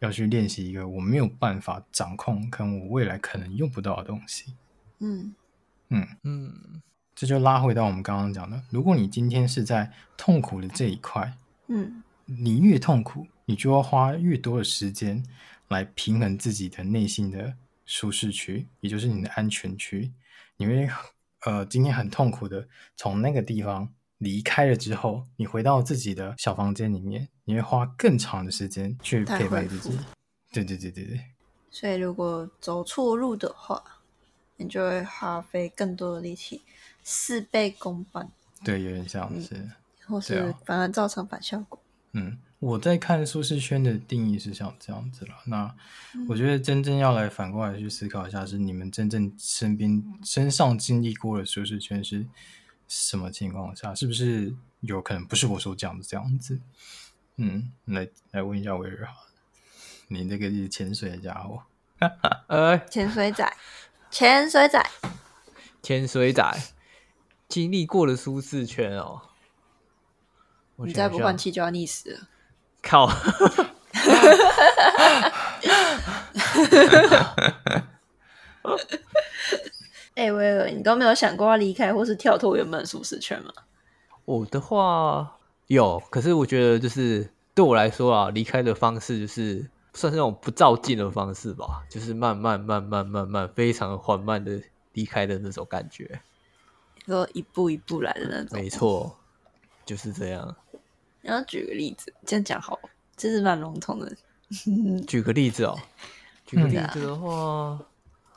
[0.00, 4.52] 要去练习一个我没有办法掌控，跟我未来可能用不到的东西。
[4.98, 5.34] 嗯
[5.90, 6.82] 嗯嗯，
[7.14, 11.36] 这就拉回到我们刚刚讲的，如果你今天是在痛苦的这一块，
[11.68, 15.24] 嗯，你越痛苦，你就要花越多的时间。
[15.70, 17.54] 来平衡自己的内心的
[17.86, 20.10] 舒适区，也就是你的安全区。
[20.56, 20.90] 你会
[21.46, 29.96] 呃，今天很痛苦的从那个地方离开了之后，你回到自己的小房间里面，你会花更长的时间去陪伴自己。
[30.52, 31.20] 对对对对对。
[31.70, 33.80] 所以，如果走错路的话，
[34.60, 36.62] 你就会花费更多的力气，
[37.02, 38.30] 事倍功半。
[38.62, 39.72] 对，有点像是，嗯、
[40.06, 41.80] 或是反而造成反效果。
[42.12, 42.38] 嗯。
[42.60, 45.32] 我在看舒适圈的定义是像这样子了。
[45.46, 45.74] 那
[46.28, 52.26] 我觉得真正要来反过来去思考一下，是你们真正身边身上经历过的舒适圈是
[52.86, 53.94] 什么情况下？
[53.94, 56.60] 是不是有可能不是我所讲的这样子？
[57.36, 59.14] 嗯，来来问一下威尔哈，
[60.08, 61.62] 你那个是潜水的家伙，
[62.48, 63.50] 呃， 潜水仔，
[64.10, 64.84] 潜水仔，
[65.82, 66.42] 潜水仔，
[67.48, 69.22] 经历过了舒适圈哦，
[70.76, 72.20] 你再不换气就要溺死了。
[72.82, 73.06] 靠！
[80.14, 83.52] 哎，威尔，你都没有想过要离开或是跳脱原本的舒适圈吗？
[84.24, 89.70] 我的话有，可是我觉得就是对我来说啊，离开的方式就是
[90.00, 94.58] 算是那种不照镜的方式吧，就是慢慢、慢慢、慢慢、非常缓慢的
[94.94, 96.22] 离开的那种感觉。
[96.94, 99.14] 你说一步一步来的那种，没错，
[99.84, 100.56] 就是这样。
[101.20, 102.80] 你要举个例子，这样讲好，
[103.14, 104.10] 这是蛮笼统的。
[105.06, 105.78] 举个例子哦，
[106.46, 107.78] 举个例子的话，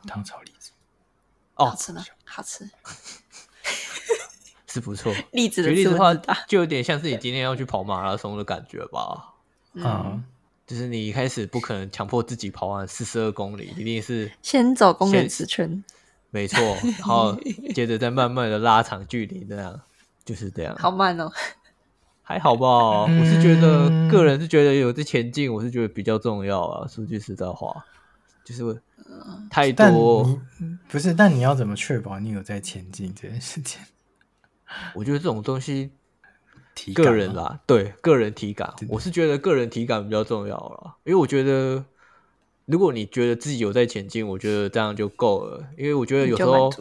[0.05, 0.71] 糖炒栗子，
[1.55, 2.03] 哦，好吃吗？
[2.25, 2.69] 好吃，
[4.67, 5.13] 是不错。
[5.31, 6.13] 栗子的举例子的话，
[6.45, 9.33] 就有点像是你今天要去跑马拉松的感觉吧？
[9.75, 10.23] 嗯，
[10.65, 15.83] 就是你一开始不可能强迫自己跑完四十二公里，一定是先走公园十圈，
[16.29, 17.37] 没错，然后
[17.75, 19.81] 接着再慢慢的拉长距离，这样
[20.23, 20.75] 就是这样。
[20.77, 21.31] 好慢哦。
[22.25, 26.87] 还好吧，嗯、我是觉得个人是觉得有这前进，我是觉得比较重要啊。
[26.87, 27.85] 说句实在话，
[28.45, 28.81] 就是
[29.49, 30.39] 太多，
[30.87, 31.13] 不是？
[31.13, 33.81] 但你要怎么确保你有在前进这件事情？
[34.95, 35.91] 我觉得这种东西，
[36.93, 40.95] 个人啦，对个人体感，我是觉得个人体感比较重要了。
[41.03, 41.83] 因为我觉得，
[42.65, 45.63] 如果你觉得自己有在前进，我觉得这样就够了。
[45.77, 46.71] 因为我觉得有时候，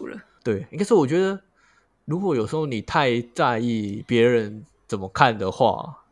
[0.42, 1.40] 对，应该是，我觉得
[2.04, 4.64] 如果有时候你太在意别人。
[4.88, 6.04] 怎么看的话，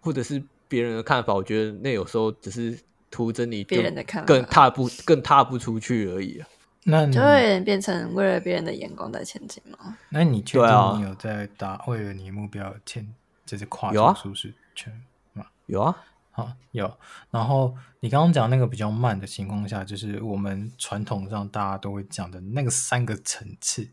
[0.00, 2.78] 或者是别人的看法，我觉得那有时候只是
[3.10, 6.46] 图着你别人的看法，更踏不更踏不出去而已啊。
[6.88, 9.98] 那就会变成为了别人的眼光在前进吗？
[10.08, 13.12] 那你确定你有在达为了你的目标前，
[13.44, 14.92] 就是跨出舒适圈
[15.32, 15.44] 吗？
[15.66, 15.96] 有啊，
[16.30, 16.96] 好有。
[17.32, 23.88] 然后你刚刚讲那个比较慢的情况下，就是我们传统上大家都会讲的那个三个层次。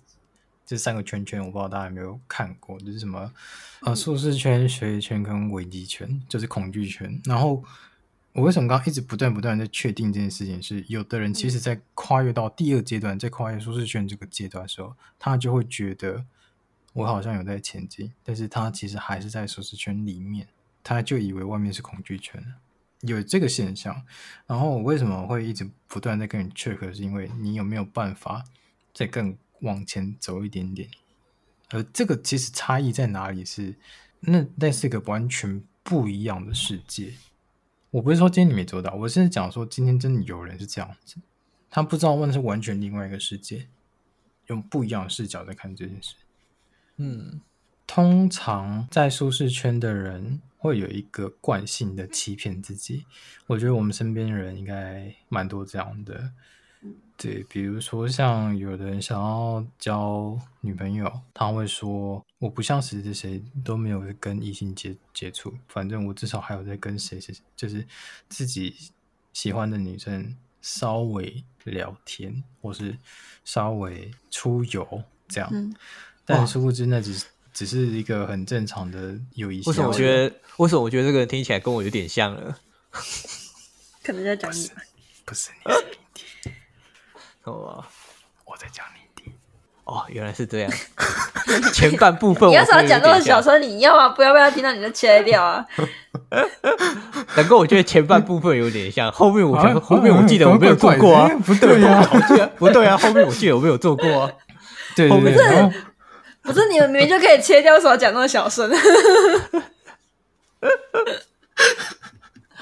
[0.66, 3.30] 这三个圈圈，我不知道大家有没有看过，就是什么
[3.82, 7.22] 呃，舒适圈、学习圈跟危机圈，就是恐惧圈。
[7.26, 7.62] 然后
[8.34, 16.26] 我为什么刚刚一直不断不断在确定这件事情是，是有的人其实在跨越到第二阶段，在跨越舒适圈这个阶段的时候，他就会觉得
[16.94, 20.48] 我好像有在前进，但是他其实还是在舒适圈里面，
[20.84, 22.44] 他就以为外面是恐惧圈，
[23.02, 24.04] 有这个现象。
[24.48, 28.44] 然后我为什么会一直不断在跟你 check，是因为你有没有办法
[28.94, 29.36] 再更。
[29.64, 30.90] 往前走一点点，
[31.70, 33.68] 而这个其实差异在哪里是？
[33.68, 33.76] 是
[34.20, 37.14] 那那是一个完全不一样的世界。
[37.94, 41.18] 我不是说今天你没做到，我是讲说今天真的有人是这样子，
[41.70, 43.68] 他不知道问的是完全另外一个世界，
[44.48, 46.16] 用不一样的视角在看这件事。
[46.98, 47.40] 嗯，
[47.86, 53.06] 通常在舒适圈的人会有一个惯性的欺骗自己，
[53.46, 56.32] 我觉得我们身边的人应该蛮多这样的。
[57.16, 67.86] 对，比如说像有人想要交女朋友，他会说我不像谁谁谁都没有跟异性接接触，反正我至少还有在跟谁谁，就是
[68.28, 68.76] 自己
[69.32, 72.98] 喜欢的女生稍微聊天，或是
[73.46, 75.50] 稍微出游这样。
[75.54, 75.74] 嗯、
[76.26, 79.62] 但殊不知那只是只是一个很正常的友谊。
[79.66, 80.36] 为什么我觉得？
[80.58, 82.58] 为什么我觉得这个人听起来跟我有点像了？
[84.04, 84.82] 可能在讲你吧。
[85.26, 85.72] 不是，不
[87.46, 87.84] 哦，
[88.46, 89.32] 我在讲你弟。
[89.86, 90.72] 哦，原来是这样。
[91.74, 94.10] 前半部分你要是要讲那么小声，你要吗？
[94.10, 95.66] 不要不要听到你就切掉啊。
[97.36, 102.02] 难怪我觉得前半部分有点像， 后面我觉得后面我记得我没有做过啊，不对呀，
[102.58, 104.32] 不对啊，后面我记得我没有做过啊。
[104.96, 105.74] 对对对，
[106.44, 108.72] 不是你们明明就可以切掉，为什么要讲那么小声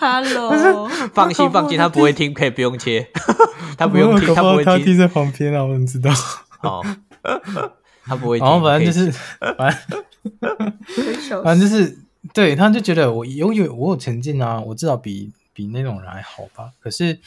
[0.02, 3.08] ？Hello，放心放心，他不会听，可以不用切。
[3.78, 4.66] 他不用听，他不会听。
[4.66, 6.12] 他听在旁边啊，我们知道？
[6.60, 6.82] 好，
[8.04, 8.48] 他不会听。
[8.48, 9.12] 然后反正就是，
[9.56, 12.00] 反正 反正就是，
[12.34, 16.72] 对，他就觉得我有有我有成绩啊，我至少比比那种人还好吧。
[16.80, 17.20] 可是，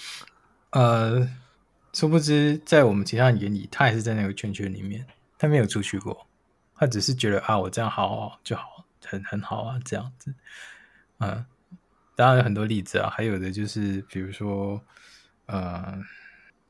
[0.70, 1.28] 呃，
[1.92, 5.06] 殊不知在我们其他人眼里，他还是在那个圈圈里面，
[5.38, 6.26] 他没有出去过。
[6.76, 10.34] 他只是觉得啊，我这样好好就好，很很好啊，这样子。
[11.20, 11.44] 嗯，
[12.16, 14.80] 当然有很多例子啊，还有的就是比如说，
[15.46, 16.02] 呃。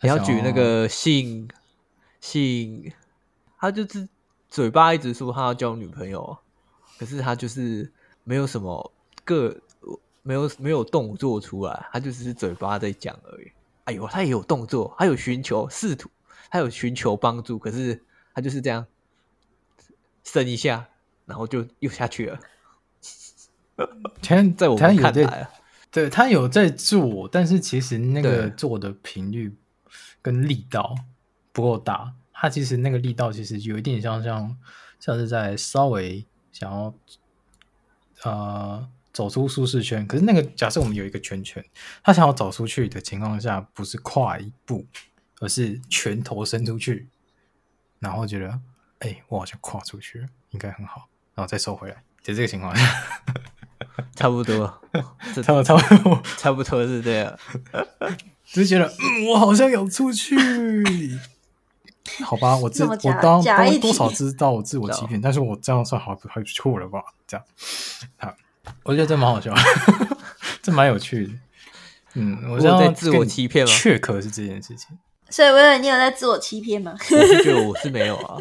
[0.01, 1.49] 你要举那个姓
[2.21, 2.93] 姓，
[3.59, 4.07] 他就是
[4.51, 6.37] 嘴巴一直说他要交女朋友，
[6.99, 7.91] 可是他就是
[8.23, 8.93] 没有什么
[9.25, 9.57] 个
[10.23, 13.51] 没有没有动作出来，他就只是嘴巴在讲而已。
[13.85, 16.11] 哎呦，他也有动作，他有寻求试图，
[16.51, 17.99] 他有寻求帮助，可是
[18.35, 18.87] 他就是这样
[20.23, 20.87] 伸一下，
[21.25, 22.39] 然后就又下去了。
[24.23, 25.49] 前在我们看来，
[25.91, 29.57] 对他有在做，但是其实那个做的频率。
[30.23, 30.95] 跟力道
[31.53, 34.57] 不够大，他其实那个力道其实有一点像像
[34.99, 36.95] 像是在稍微想要
[38.23, 41.63] 呃走出舒适圈，可是那个假设我们有一个圈圈，
[42.03, 44.87] 他想要走出去的情况下，不是跨一步，
[45.41, 47.07] 而是拳头伸出去，
[47.99, 48.49] 然后觉得
[49.01, 52.75] 哎、欸，我好像跨出去了，应该很好，然后再收回来，就这个情况。
[52.75, 53.05] 下，
[54.15, 54.67] 差不多，
[55.43, 57.39] 差不多差不多差不多是这样。
[58.47, 60.37] 只是觉得，嗯，我好像有出去，
[62.25, 67.03] 好吧，我自我当当多少知道我自我欺骗，但是我这样算好还不错了吧？
[67.27, 67.45] 这样，
[68.19, 68.35] 好，
[68.85, 69.53] 我觉得这蛮好笑，
[70.63, 71.33] 这蛮有趣的。
[72.15, 73.73] 嗯，我在自我欺骗吗？
[73.73, 74.97] 确可是这件事情。
[75.31, 76.95] 所以，薇薇，你有在自我欺骗吗？
[77.11, 78.39] 我是觉得我是没有啊。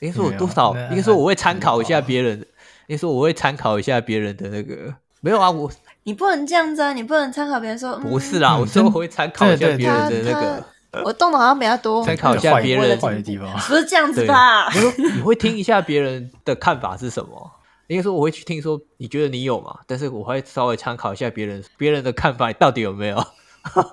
[0.00, 0.76] 应该说我多少？
[0.90, 2.46] 应该说我会参考一下别人。
[2.86, 4.94] 应该说我会参考一下别人的那个。
[5.20, 5.70] 没有啊，我。
[6.04, 6.92] 你不能这样子啊！
[6.92, 10.64] 你不能参考别人说，嗯、不是啦，我说我会参考一下别人的那个。
[11.04, 13.52] 我动的好像比较多，参考一下别人坏的地方。
[13.58, 14.70] 不是这样子吧？
[14.72, 17.50] 你说你会听一下别人的看法是什么？
[17.88, 19.80] 应该说我会去听说你觉得你有嘛？
[19.86, 23.26] 但是我会稍微参考一下别人别人的看法，你到底有没有？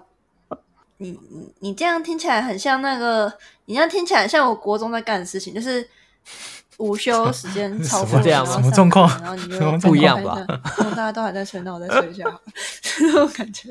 [0.98, 3.34] 你你你这样听起来很像那个，
[3.66, 5.90] 你这样听起来很像我国中在干的事情，就是。
[6.78, 9.10] 午休时间 超过，这样什么状况？
[9.22, 10.44] 然后你就不一样吧？
[10.48, 12.40] 然后大家都还在睡，那我再睡一下，
[12.82, 13.70] 这种感觉。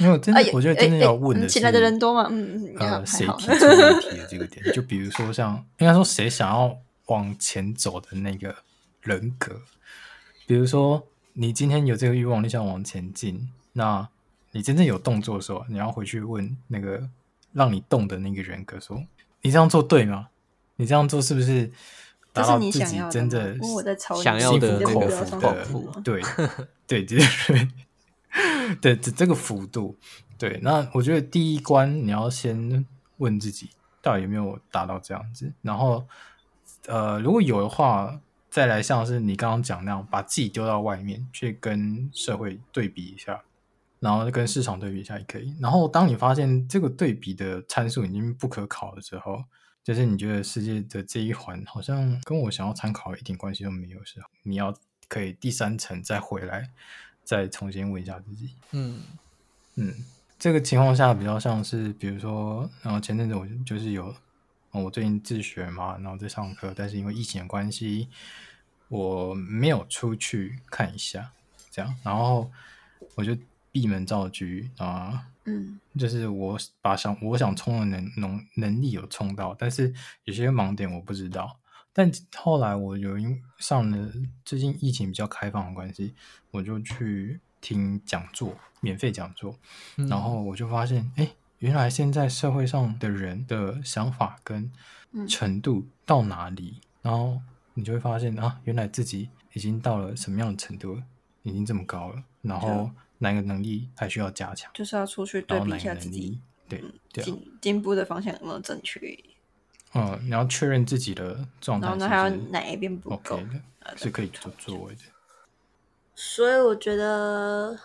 [0.00, 2.26] 因为我真的，我觉得真的要问的是，起来的人多吗？
[2.30, 4.72] 嗯嗯，呃，谁提出问题的这个点？
[4.72, 8.54] 就比如说，像应该说，谁想要往前走的那个
[9.02, 9.60] 人格？
[10.46, 14.08] 比如说，你今天有这个欲望，你想往前进，那
[14.52, 17.08] 你真正有动作的时候，你要回去问那个。
[17.52, 19.02] 让你动的那个人格说
[19.46, 20.28] ：“你这样做对吗？
[20.74, 21.70] 你这样做是不是
[22.32, 23.56] 达到自己真的
[24.22, 25.00] 想要的口
[25.64, 26.00] 福的？
[26.02, 26.20] 对
[26.86, 27.68] 对 对
[28.82, 29.96] 对，这这个幅度，
[30.36, 30.58] 对。
[30.62, 32.84] 那我觉得第一关你要先
[33.18, 33.70] 问自己，
[34.02, 35.52] 到底有没有达到这样子。
[35.62, 36.06] 然后，
[36.88, 43.42] 呃，如果有的话，再来像是你刚刚讲那样，把自己丢到外面去跟社会对比一下。”
[43.98, 45.56] 然后跟市场对比一下也可以。
[45.60, 49.42] 然后当你发现这个对比的参数已经不可考的时候，
[49.82, 54.74] 就是你觉得世界的这一环好像跟我想要参考一点关系都没有时候，你要
[55.08, 56.70] 可以第三层再回来，
[57.24, 58.50] 再重新问一下自己。
[58.72, 59.02] 嗯
[59.76, 59.94] 嗯，
[60.38, 64.14] 这个情况下比较像是，比如说，然后前阵子我就是有，
[64.72, 68.08] 我最近自学嘛，然后在上课，但是因为疫情的关系，
[68.88, 71.32] 我没有出去看一下，
[71.70, 72.50] 这样，然后
[73.14, 73.34] 我就。
[73.76, 74.46] 闭门造车
[74.78, 79.92] 啊，嗯，就是我把想我想冲的能能能力有冲到，但是
[80.24, 81.58] 有些盲点我不知道。
[81.92, 84.10] 但后来我有因上了
[84.46, 86.14] 最近疫情比较开放的关系，
[86.52, 89.54] 我就去听讲座，免费讲座，
[89.98, 94.72] 嗯、然后我就发现，哎，原来现在社会上的人的想法跟
[95.28, 97.38] 程度到哪里，嗯、然后
[97.74, 101.02] 你就会发现啊，原来自己已经到了什么样的程度，
[101.42, 109.00] 已经这么高了，然后哪个能力还需要加强，就是要出去对比一下自己，对，对、啊，进进步的方向有没有正确？
[109.94, 113.40] 嗯，你要确认自己的状态，然后呢，还有哪一边不够
[113.96, 115.00] 是可以做作为的。
[116.14, 117.78] 所以我觉得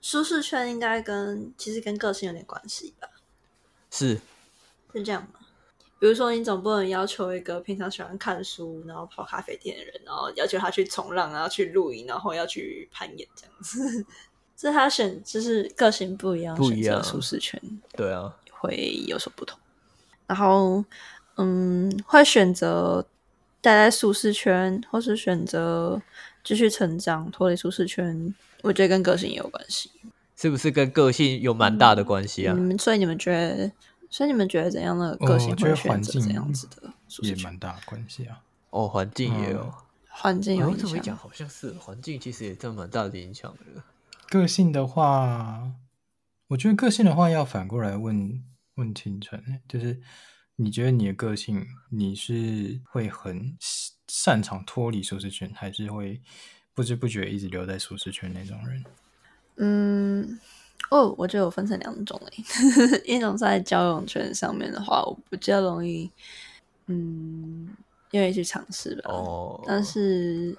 [0.00, 3.08] 舒适圈应该跟其实跟个性有点关系吧？
[3.90, 4.20] 是
[4.92, 5.40] 是这样吗？
[6.00, 14.06] 比如说，你总不能要求一个平常喜欢看书，然后跑咖啡店的人，然后要求他去冲浪，然后去露营，然后要去攀岩这样子。
[14.58, 17.62] 这他选就是个性不一样，不一样，选择舒适圈，
[17.96, 19.56] 对啊，会有所不同。
[20.26, 20.84] 然后，
[21.36, 23.06] 嗯，会选择
[23.60, 26.02] 待在舒适圈，或是选择。
[26.44, 29.90] 继续成长，脱离舒适圈，我觉得跟个性也有关系。
[30.34, 32.54] 是不是跟个性有蛮大的关系啊？
[32.56, 33.70] 嗯，你们所以你们觉得，
[34.08, 37.36] 所以你们觉得怎样的个性会选择怎样子的舒适圈？
[37.36, 38.40] 也蛮大的关系啊。
[38.70, 39.72] 哦，环境也有，嗯、
[40.08, 40.86] 环境有影响。
[40.86, 43.82] 这么一讲，好像是环境其实也这么蛮大的影响的。
[44.28, 45.74] 个性的话，
[46.48, 50.00] 我觉得个性的话要反过来问问清晨，就是
[50.56, 53.56] 你觉得你的个性，你是会很。
[54.10, 56.18] 擅长脱离舒适圈，还是会
[56.72, 58.82] 不知不觉一直留在舒适圈那种人？
[59.56, 60.40] 嗯，
[60.90, 66.10] 哦，我觉得我分成两种诶， 一种在交友圈上面的话，我比较容易，
[66.86, 67.68] 嗯，
[68.12, 69.10] 愿意去尝试吧。
[69.12, 70.56] 哦，但是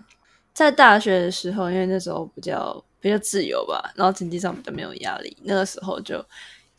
[0.53, 6.19] 在大学的时候，因为那时候比较比较自由吧，然后经济上比较没有压力，那个时候就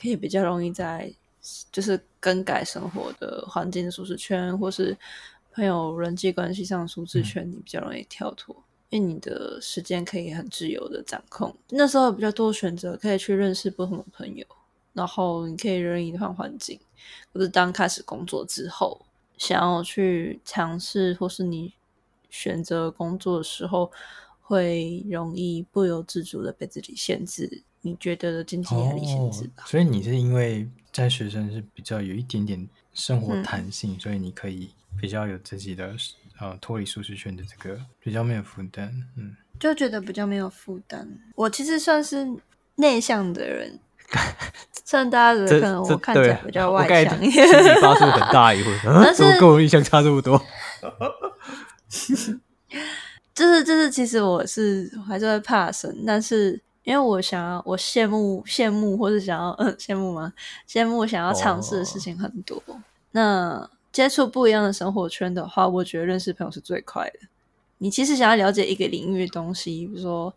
[0.00, 1.12] 可以比较容易在
[1.72, 4.96] 就是更改生活的环境的舒适圈，或是。
[5.52, 11.52] 朋友人际关系上舒适圈，你比较容易跳脱，嗯、因为你的时间可以很自由的掌控。
[11.70, 14.46] 那时候比较多选择，可以去认识不同的朋友，
[14.92, 16.78] 然后你可以任意换环境。
[17.34, 19.04] 或是当开始工作之后，
[19.36, 21.74] 想要去尝试，或是你
[22.30, 23.90] 选择工作的时候，
[24.50, 27.62] 会容易不由自主的被自己限制。
[27.82, 29.62] 你觉得的经济压力限制吧？
[29.62, 34.70] 哦，所以你是因为在学生是比较有一点点生活弹性，嗯、所以你可以。
[35.00, 35.94] 比较有自己的
[36.40, 41.08] 呃脱离舒适圈的这个比较没有负担，嗯，就觉得比较没有负担。
[41.36, 42.28] 我其实算是
[42.74, 43.78] 内向的人，
[44.84, 47.46] 虽然大家可能我看起来比较外向一点，
[47.80, 50.38] 发出很大一会， 但是跟我印象差这么多。
[53.40, 60.32] 就是就是，其实我是还是会怕生，但是因为我想要，我羡慕羡慕，或者想要嗯 羡慕吗？
[60.68, 62.82] 羡慕想要尝试的事情很多，哦、
[63.12, 63.70] 那。
[63.92, 67.18] 接触不一样的生活圈的话，我觉得认识朋友是最快的。
[67.78, 70.32] 你其实想要了解一个领域的东西，比如说，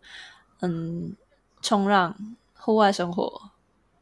[0.60, 1.14] 嗯，
[1.62, 2.12] 冲浪、
[2.58, 3.50] 户外生活，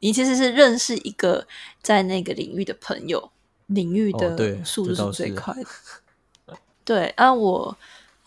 [0.00, 1.46] 你其实是认识一个
[1.82, 3.30] 在那个领域的朋友，
[3.66, 5.68] 领域的速度是最快的。
[6.48, 7.76] 哦、对，那、啊、我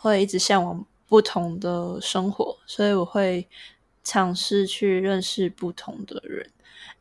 [0.09, 3.47] 会一直向往不同的生活，所以我会
[4.03, 6.49] 尝试去认识不同的人。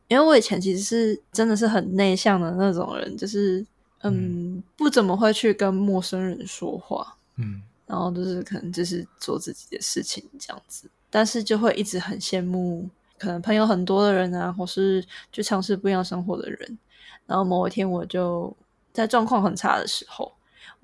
[0.07, 3.65] 因为我以前其实是真的是很内向的那种人，就是。
[4.07, 12.87] 嗯，不怎么会去跟陌生人说话，嗯，然后就是可能就是做自己的事情这样子，但是就会一直很羡慕
[13.17, 16.77] 可能朋友很多的人啊，或是去尝试不一样生活的人。
[17.25, 18.55] 然后某一天我就
[18.93, 20.31] 在状况很差的时候，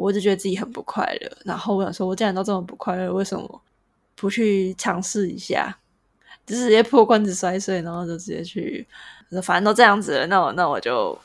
[0.01, 1.31] 我一直觉得自己很不快乐。
[1.45, 3.61] 然后我想说，我既然都这么不快乐，为什么
[4.15, 5.77] 不去尝试一下？
[6.45, 8.87] 就是直接破罐子摔碎，然后就直接去，
[9.43, 11.17] 反正都这样子了，那我那我就。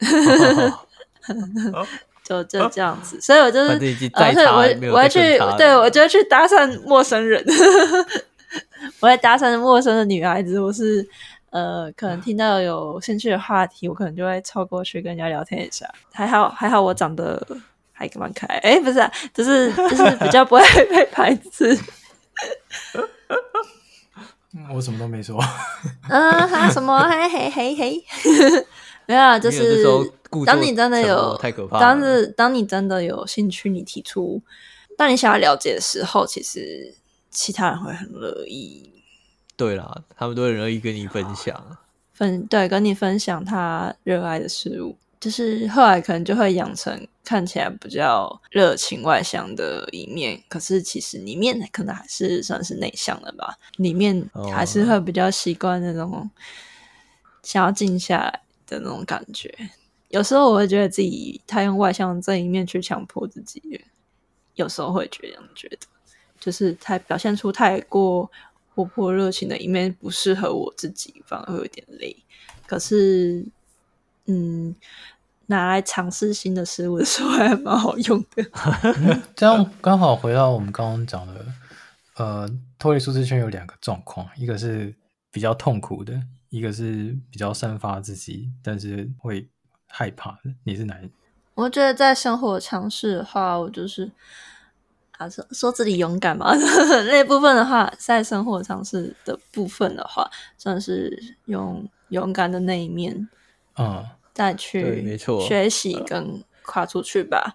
[2.24, 3.72] 就就这样子，所以我就是，
[4.14, 7.44] 而且我我要去，对我就要去搭讪陌生人，
[9.00, 11.06] 我会搭讪陌生的女孩子，我是
[11.50, 15.86] 呃，可能听到有兴趣的话题，我可能就会凑过去跟人家聊天一下。
[16.14, 17.46] 还好还好，我长得
[17.94, 21.74] 还蛮可爱，哎，不是、啊，就是就是比较不会被排斥。
[24.72, 25.40] 我什么都没说。
[26.10, 26.98] 嗯，还什么？
[27.08, 28.04] 嘿嘿嘿嘿。
[29.06, 29.84] 没有啊，就是
[30.46, 34.42] 当你真的有，太可怕当是当你真的有兴趣，你提出，
[34.96, 36.94] 当你想要了解的时候，其实
[37.30, 38.90] 其他人会很乐意。
[39.56, 41.76] 对啦，他们都很乐意跟你分享，
[42.12, 56.30] 分对跟你分享他热爱的事物，就是后来可能就会养成看起来比较热情外向的一面，可是其实里面可能还是算是内向的吧，里面还是会比较习惯那种
[57.42, 58.40] 想要静下来。
[58.66, 59.54] 的那种感觉，
[60.08, 63.60] 有时候我会觉得自己太用外向这一面去强迫自己，
[64.54, 65.86] 有时候会这样觉得，
[66.40, 68.30] 就是太表现出太过
[68.74, 72.16] 活泼热情的一面不适合我自己，反而会有点累。
[72.66, 73.44] 可是，
[74.24, 74.74] 嗯，
[75.46, 78.44] 拿来尝试新的事物的时候还蛮好用的。
[78.84, 81.44] 嗯、 这样刚好回到我们刚刚讲的，
[82.16, 84.94] 呃，脱离舒适圈有两个状况，一个是
[85.30, 86.20] 比较痛苦的，
[86.50, 89.48] 一个是比较散发自己，但是会
[89.86, 90.54] 害怕的。
[90.64, 91.10] 你是哪一？
[91.54, 94.10] 我觉得在生活尝试的话，我就是
[95.18, 96.54] 啊说说自己勇敢嘛。
[97.06, 101.88] 那部分的话，在生活尝试的部分的话，算是用。
[102.10, 103.28] 勇敢的那一面，
[103.76, 105.16] 嗯，再去
[105.46, 107.54] 学习跟跨出去吧。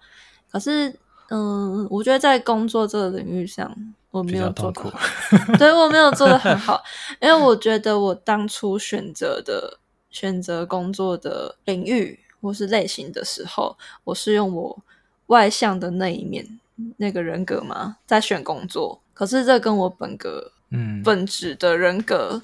[0.52, 0.98] 可是，
[1.30, 3.72] 嗯，我觉得在工作这个领域上，
[4.10, 4.92] 我没有做的，
[5.60, 6.82] 对，我没有做的很好，
[7.22, 9.78] 因为我觉得我当初选择的
[10.10, 14.80] 选择工作的领域或是类型的时候，我是用我
[15.28, 16.60] 外向的那一面
[16.98, 19.00] 那个人格嘛，在选工作。
[19.14, 22.42] 可是这跟我本格嗯本质的人格。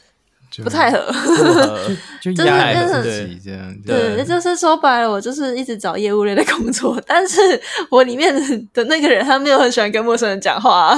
[0.63, 0.97] 不太合，
[2.21, 7.39] 就就是就是这样，对，就是说白了，我就是一直找业务类的工作，但是
[7.89, 8.33] 我里面
[8.73, 10.95] 的那个人，他没有很喜欢跟陌生人讲话，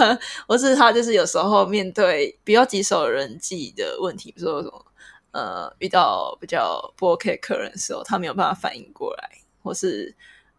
[0.48, 4.86] 或是他就是有时候面对比较棘手的人际的问题，比如说什么
[5.32, 9.30] 呃遇到比较不 OK 的客人的时候，他没有办法反应过来，
[9.64, 10.14] 或是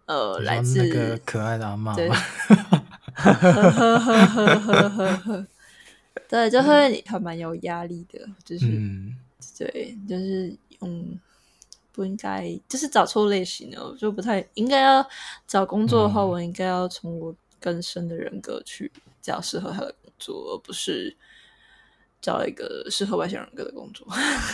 [0.07, 5.47] 呃来自那个可爱的阿妈，对，呵呵呵呵呵呵呵。
[6.29, 9.17] 对，就会还蛮有压力的，就是、嗯、
[9.57, 11.19] 对，就是嗯，
[11.91, 15.05] 不应该，就是找错类型的，我就不太应该要
[15.47, 21.17] 找工作的话，嗯、我应该要从我更深的人格去找适合他的工作，而不是
[22.21, 24.07] 找一个适合外向人格的工作。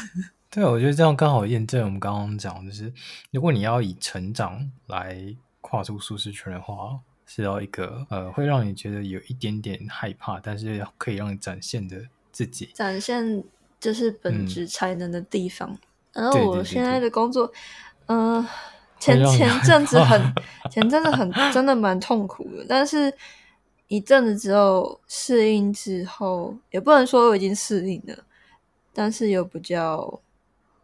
[0.48, 2.92] 对，我觉得这样刚好验证我们刚刚讲，就是
[3.32, 7.00] 如果你要以成长来跨出舒适圈的话。
[7.26, 11.96] 是要一个呃，会让你觉得有一点点害怕，但是可以让你展现的
[12.30, 13.42] 自己，展现
[13.80, 15.78] 就是本质才能的地方。
[16.12, 17.52] 然后、嗯、我现在的工作，
[18.06, 18.48] 嗯、呃，
[19.00, 20.32] 前 前阵子很，
[20.70, 23.12] 前阵子很真的蛮痛苦的，但是
[23.88, 28.16] 一阵子之后适应之后，也不能说我已经适应了，
[28.92, 30.20] 但是有比较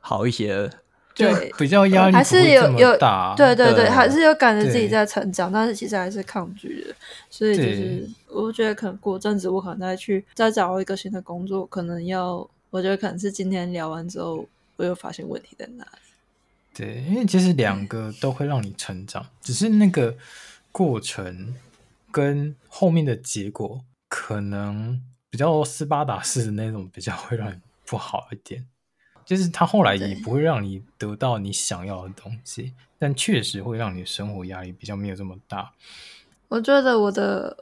[0.00, 0.70] 好一些
[1.16, 1.38] 了。
[1.38, 6.94] 对，比较压力还是有有大，对对对，对还是有感觉自己在成长，但是其实还是抗拒的，
[7.28, 14.46] 所以就是我觉得可能过阵子我可能再去再找一个新的工作，可能要我觉得可能是今天聊完之后，
[14.76, 15.90] 我又发现问题在哪里。
[16.72, 20.16] 对，因为其实两个都会让你成长，只是那个
[20.70, 21.54] 过程
[22.12, 28.64] 跟后面的结果可能比较斯巴达式的那种，比较会让你不好一点。
[29.30, 35.70] 就是他后来也不会让你得到你想要的东西，但确实会让你的生活压力比较没有这么大。
[36.48, 37.56] 我觉得我的，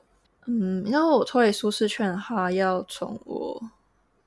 [0.47, 3.63] 嗯，然后我脱离舒适圈的话，要从我，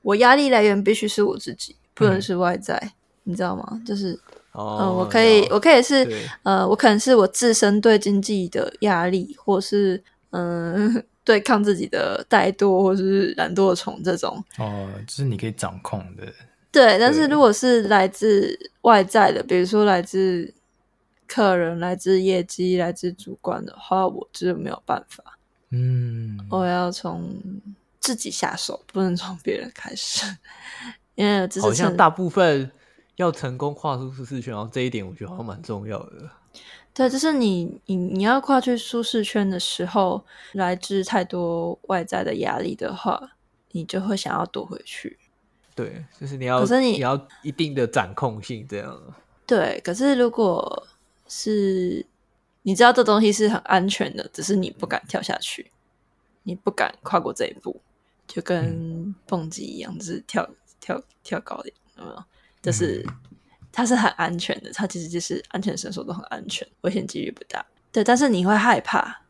[0.02, 2.92] 我压力来源必须是我自己，不能是外在，嗯、
[3.24, 3.82] 你知道吗？
[3.84, 4.16] 就是，
[4.52, 6.08] 哦、呃，我可以，我可以是，
[6.44, 14.44] 呃，我可能是我自身对经济的压力，或是，嗯、呃， 对抗自己的怠惰，或是懒惰虫这种。
[14.58, 16.32] 哦，就是你可以掌控的。
[16.72, 20.52] 对，但是如果是来自外在的，比如说来自
[21.26, 25.38] 客人、来自业绩、来自主管的话，我就没有办法。
[25.70, 27.30] 嗯，我要从
[28.00, 30.24] 自己下手，不能从别人开始，
[31.14, 32.70] 因为这是好像大部分
[33.16, 36.30] 要成功跨出舒适圈，然后这一点我觉得好像蛮重要的。
[36.94, 43.32] 对，就是你你你要跨去舒适圈的时候，来自太多外在的压力的话，
[43.72, 45.18] 你就会想要躲回去。
[45.74, 49.00] 对，就是你要，可是你，你要一定的掌控性，这样。
[49.46, 50.86] 对，可是如果
[51.26, 52.04] 是
[52.62, 55.70] 你知道这东西是很安全的，只是你不敢跳下去，
[56.42, 57.80] 你不敢跨过这一步，
[58.26, 60.48] 就跟蹦极一样，嗯、就是跳
[60.80, 62.24] 跳跳高点，有没有？
[62.62, 63.14] 就是、嗯、
[63.72, 67.64] 它是很安全的，它其实就是安全绳索都很安全，危险几率不大。
[67.90, 69.22] 对，但是你会害怕，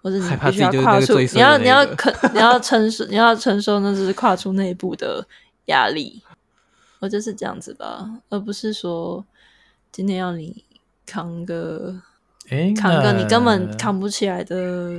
[0.00, 5.26] 或者你必须要跨出，你要你要肯你要承受，你要承受， 那就是跨出那一步的。
[5.68, 6.22] 压力，
[6.98, 9.24] 我就是这样子吧，而不是说
[9.90, 10.64] 今天要你
[11.06, 12.02] 扛个，
[12.50, 14.98] 欸、扛个你根本扛不起来的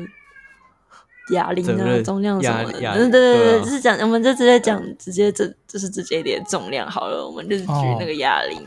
[1.31, 8.65] 哑铃啊，重量什么的，对对对对，就是讲，我们就直接讲，直接这就是直接一点重量好了，我们就是举那个哑铃，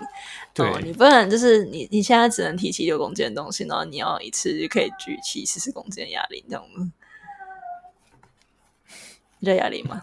[0.54, 6.92] 对、哦，你不能就是你你现在只能提起六公斤的东西，然后你要一次就可以举起四十公斤的哑铃，这样比
[9.46, 10.02] 较压力吗？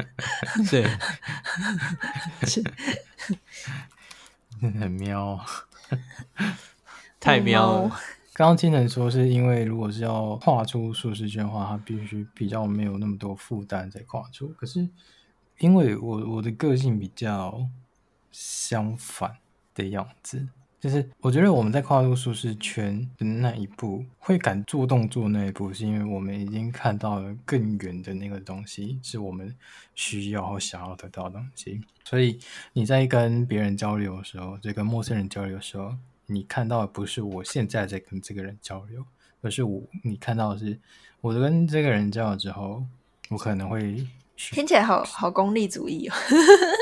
[0.70, 0.84] 对，
[2.46, 2.62] 是
[4.60, 5.38] 很喵，
[7.20, 8.00] 太喵了。
[8.34, 14.48] 刚刚听人说，是因为如果是要跨出舒适圈的话，他必须比较没有那么多负担再跨出。
[14.56, 14.88] 可是，
[15.58, 17.68] 因为我我的个性比较
[18.30, 19.36] 相反
[19.74, 20.48] 的样子。
[20.82, 29.54] 就是我觉得我们在跨入舒适圈的那一步，会敢做动作那一步，是因为我们已经看到了更远的那个东西，是我们
[29.94, 31.80] 需要或想要得到的东西。
[32.02, 32.36] 所以
[32.72, 35.94] 你在跟别人交流的时候，这跟陌生人交流的时候，
[36.26, 39.04] 你看到的不是我现在在跟这个人交流，
[39.40, 40.76] 而是我你看到的是
[41.20, 42.82] 我跟这个人交流之后，
[43.28, 44.04] 我可能会。
[44.34, 46.14] 听起来好好功利主义哦，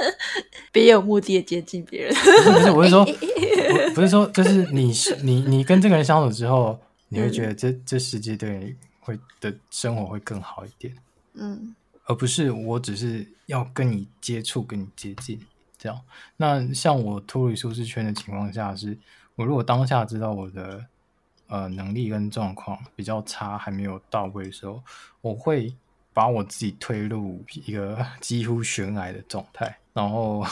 [0.73, 2.15] 别有目的的接近别人。
[2.15, 3.05] 不是，我是说，
[3.73, 4.93] 我 不是说，就是你
[5.23, 10.95] 你你跟这个人相处之后，你会觉得这、嗯、这世界对你会的生活会更好一点。
[11.35, 11.75] 嗯，
[12.07, 15.41] 而不是我只是要跟你接触，跟你接近
[15.79, 16.01] 这样。
[16.37, 18.99] 那像我脱离舒适圈的情况下是，是
[19.37, 20.85] 我如果当下知道我的
[21.49, 24.83] 呃能力跟状况比较差，还没有到位的时候，
[25.21, 25.75] 我会。
[26.13, 30.45] 把我自己推入一个几乎悬崖的状态，然后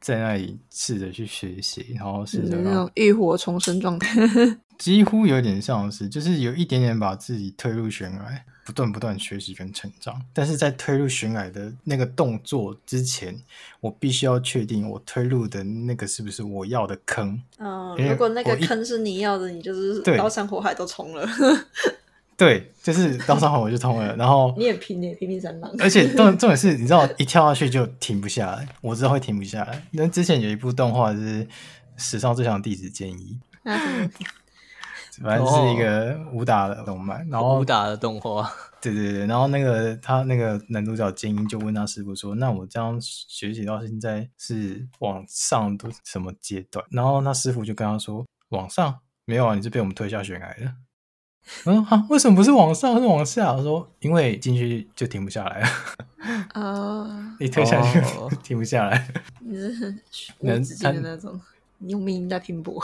[0.00, 4.20] 在那里试着去学习，然后试着那种浴火重生状态，
[4.78, 10.20] 几乎有点像是，就是有一点点把自己推入悬崖，不断不断学习跟成长。
[10.32, 13.34] 但是在推入悬崖的那个动作之前，
[13.80, 17.42] 我必须要确定我推入的那个是不是我要的坑。
[17.58, 21.28] 嗯，如果那个坑是你要的，你就是刀山火海都冲了。
[22.38, 25.70] 对，就是刀山火海就通了，然后 你也拼，你也拼命三郎。
[25.80, 29.82] 而且重重点是，你知道 一跳下去就停不下来，我知道会停不下来。
[29.90, 31.44] 那之前有一部动画是
[31.96, 33.36] 《史上最强弟子建一》，
[35.20, 38.48] 反正是一个武打的动漫，然后武打的动画。
[38.80, 50.72] 对对对，然后那个他那个男主角精英就问他师傅说：“那我这样学习到现在是往上都什么阶段？”然后那师傅就跟他说：“往上没有啊，你是被我们推下悬崖的。”
[51.64, 53.52] 我说哈，为什么不是往上，是往下？
[53.52, 55.68] 我说，因为进去就停不下来了。
[56.52, 59.08] 啊， 一推下去哦 停不下来。
[59.40, 60.00] 你是很
[60.40, 61.40] 无止境的那种，
[61.86, 62.82] 用命在拼搏，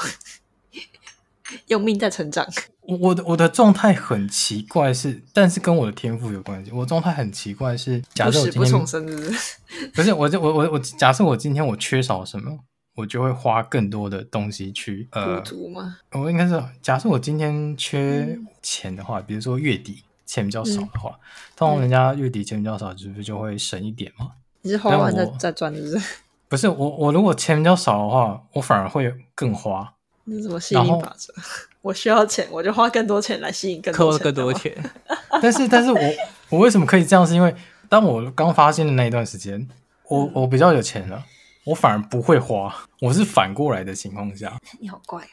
[1.69, 2.47] 用命在成长。
[2.87, 6.71] 我的我的状态很奇怪是，是但是跟我的天赋有关系。
[6.71, 9.57] 我状态很奇怪是，假设我今天不重生是不是？
[9.95, 12.59] 不是，我就我我我假设我今天我缺少什么。
[12.95, 15.97] 我就会花更多的东西去呃，补足吗？
[16.13, 21.21] 我应该是假设我今天缺钱的话，嗯、比如说月底钱比较少的话，嗯、
[21.57, 24.31] 通常人家月底钱比较少，是不是就会省一点嘛？
[24.63, 26.01] 你是花完再再赚，是不是？
[26.49, 29.93] 不是我，我如果钱比较少的话，我反而会更花。
[30.25, 31.35] 你怎么吸引法则？
[31.83, 34.73] 我需要钱，我就花更多钱来吸引更多钱，更多钱。
[35.43, 36.01] 但是，但是我
[36.49, 37.27] 我为什么可以这样？
[37.27, 37.55] 是因为
[37.89, 39.69] 当我刚发现的那一段时间，
[40.09, 41.23] 我我比较有钱了。
[41.65, 45.27] 我反而不会花，我是反过来的情况下， 你好怪。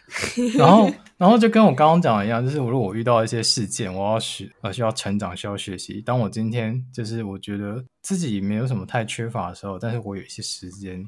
[0.57, 6.01] 然后， 然后就跟我刚刚讲的一样，就是如果我遇到一些事件，我要学，呃，需要成长，需要学习。
[6.01, 11.07] 当我今天就是我觉得自己没有什么太缺乏的时候，但是我有一些时间，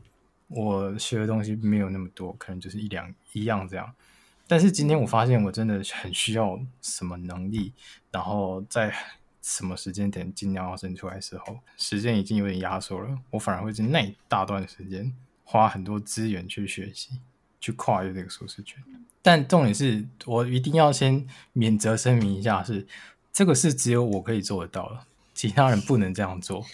[0.49, 3.93] 我学的东西没有那么多，可能就是一两一样这样。
[4.47, 7.71] 但是今天我发现我真的很需要什么能力，
[8.11, 8.93] 然后在。
[9.43, 15.13] 什么时间点尽量要生出来的时候，时间已经有点压缩了，我反而会在那一大段时间
[15.43, 17.19] 花很多资源去学习，
[17.59, 18.81] 去跨越这个舒适圈。
[19.21, 22.87] 但重点是我一定要先免责声明一下是，是
[23.33, 24.99] 这个是只有我可以做得到的，
[25.33, 26.65] 其他人不能这样做，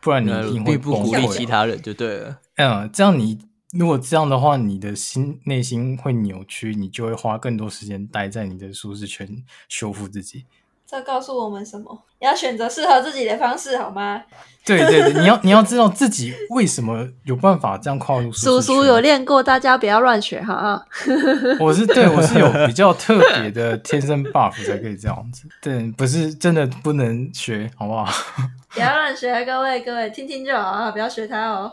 [0.00, 2.40] 不然你一定会不鼓励其他人就对了。
[2.56, 3.38] 嗯，这样你
[3.72, 10.44] 如果这样的话，你的心内心会扭曲，你就会花更多时间待在你的舒适圈修复自己。
[10.90, 11.96] 这告诉我们什么？
[12.18, 14.20] 要选择适合自己的方式，好吗？
[14.66, 18.30] 对对对，你要你要知道自己为什么有办法这样跨入。
[18.32, 20.84] 叔叔有练过，大家不要乱学哈。
[21.60, 28.04] 我是对，我是有比较特别的天生 buff 才可以这样子，对，不是真的不能学，好不好？
[28.74, 31.72] 不要乱学，各位各位听听就好啊，不要学他哦。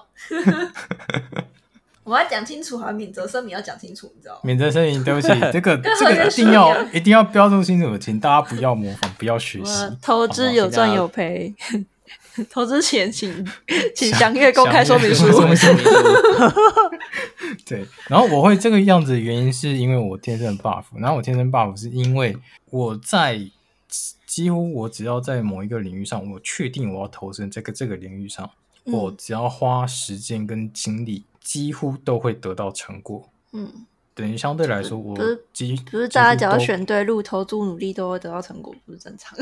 [2.07, 4.39] 我要讲清楚哈，免责声明要讲清楚，你知道吗？
[4.43, 9.85] 免责声明，对不起， 这个这个一定要一定要标注清楚，请大家不要模仿，不要学习。
[10.01, 11.53] 投资有赚有赔，
[12.49, 13.45] 投资前请
[13.93, 15.25] 请详阅公开说明书。
[17.65, 22.37] 对，然后我会这个样子的原因是因为我天生 buff，然后我天生 buff 是因为
[22.69, 23.41] 我在
[24.25, 28.49] 几乎我只要在某一个领域上，我确定我要投身这个这个领域上，
[28.85, 31.25] 嗯、我只要花时间跟精力。
[31.47, 33.29] 几乎都会得到成果。
[33.53, 33.71] 嗯，
[34.13, 35.41] 等于相对来说，我不是
[35.89, 39.37] 不是大家只要选对路、投注努力都会得到成果，不是正常？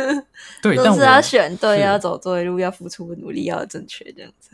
[0.60, 4.50] 对，但是要选对，要走对路，要付出努力，要正确这样子。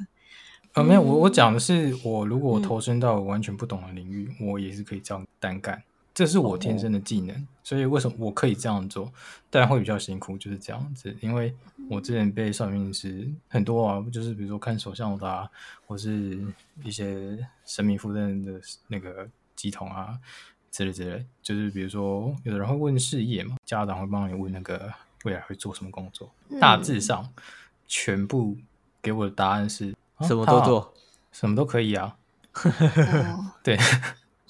[0.74, 5.82] 呃，没有，我我讲的是，我如果投身到完全不懂的领域，我也是可以这样单干。
[6.14, 9.10] 这是我天生的技能，所以为什么我可以这样做？
[9.48, 11.16] 但会比较辛苦，就是这样子。
[11.20, 11.54] 因为
[11.88, 15.48] 我之前被算命师很多啊，就是比如说看手相的啊，
[15.86, 16.38] 或是
[16.82, 20.18] 一些神明附身的那个乩童啊
[20.70, 21.24] 之类之类。
[21.42, 24.92] 就是比如说，有的人会问事业嘛，家长会帮你问那个
[25.24, 26.30] 未来会做什么工作。
[26.50, 27.26] 嗯、大致上，
[27.88, 28.56] 全部
[29.00, 30.94] 给我的答案是、啊、什么都做，
[31.30, 32.16] 什么都可以啊。
[32.64, 33.78] 哦、 对。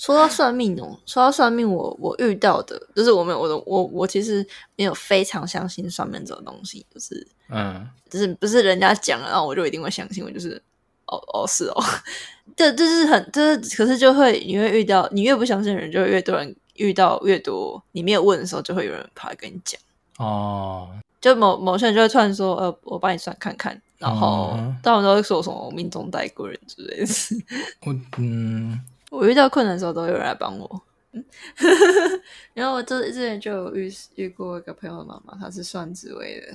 [0.03, 4.45] 说到算命哦，说到算命我，我我遇到的，就是我没有我的我我其实
[4.75, 10.61] 没有非常相信算命这种东西，就是嗯，就是不是人家讲了，然后我就一定会相信，我就是
[11.07, 11.81] 哦哦是哦，
[12.57, 19.81] 这这是很这是，可是就会你会遇到，你越不相信的人，就会越多人遇到越多，你没有问的时候，就会有人跑来跟你讲。
[20.19, 20.89] 哦，
[21.21, 27.07] 就某某些人就会突然说，呃，我帮你算看看，然后到时候会说什么命中带贵人之类的，
[27.87, 28.81] 我嗯。
[29.13, 30.83] 我遇到困难的时候，都有人来帮我。
[32.55, 36.47] 然后我这之前就有遇遇过一个朋友的妈妈，她是算紫微的，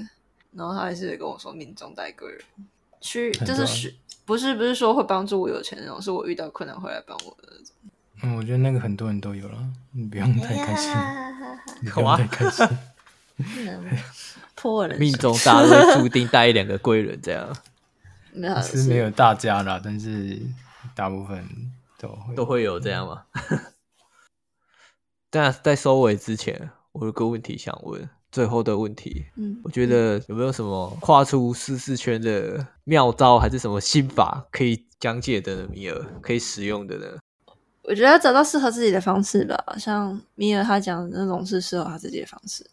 [0.54, 2.42] 然后她还是跟我说命中带贵人，
[3.00, 3.94] 去就是是
[4.26, 7.76] 不是不是说会帮助我有钱那种，是我遇到困难会来帮我的那种。
[8.24, 9.60] 嗯，我觉得那个很多人都有了，
[9.92, 10.92] 你不用太开心，
[11.82, 12.68] 你不用太开心。
[14.56, 17.56] 破人命中大都会 注定带一两个贵人，这样。
[18.34, 20.42] 没有是没有大家啦，但是
[20.96, 21.48] 大部分。
[21.98, 23.24] 都会都会有这样吗？
[25.30, 35.68] 但在收尾之前，我有个问题想问，最后的问题，嗯，我觉得有没有什么跨出舒适圈的妙招，还是什么心法可以讲解的呢？
[35.72, 37.06] 米尔可以使用的呢？
[37.84, 42.70] 我觉得要找到适合自己的方式吧，像米尔他讲的那种是适合他自己的方式。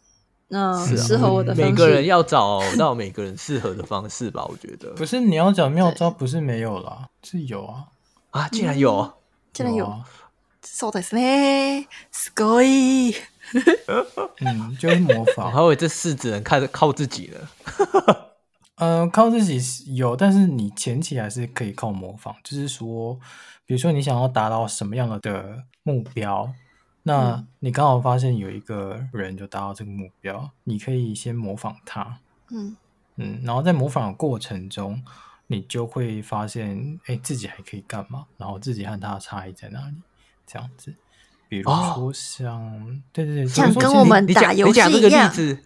[0.47, 4.45] 那适合我的方式，每个人要找到每个人适合的方式吧。
[4.45, 7.85] 我觉得 不是你要讲妙招，不是没有啦，是有啊。
[8.34, 8.48] 啊！
[8.48, 9.12] 竟然有，
[9.52, 10.04] 竟然有，
[10.62, 13.16] そうですね，すごい。
[14.38, 15.50] 嗯，就是模仿。
[15.50, 17.48] 还 以为这事只能靠靠自己了。
[18.76, 19.60] 嗯、呃，靠自己
[19.96, 22.34] 有，但是你前期还是可以靠模仿。
[22.44, 23.18] 就是说，
[23.66, 26.52] 比如说你想要达到什么样的的目标，
[27.02, 32.18] 那你刚好发现有一个人就达到这个目标，你可以先模仿他。
[32.50, 32.76] 嗯
[33.16, 35.02] 嗯，然后在模仿的过程中。
[35.47, 38.25] 你就会发现，哎，自己还可以干嘛？
[38.37, 39.95] 然后自己和他的差异在哪里？
[40.47, 40.93] 这样子，
[41.47, 44.91] 比如说像，哦、对对对，像跟我们打游戏一样。
[44.91, 45.59] 你讲这个例子，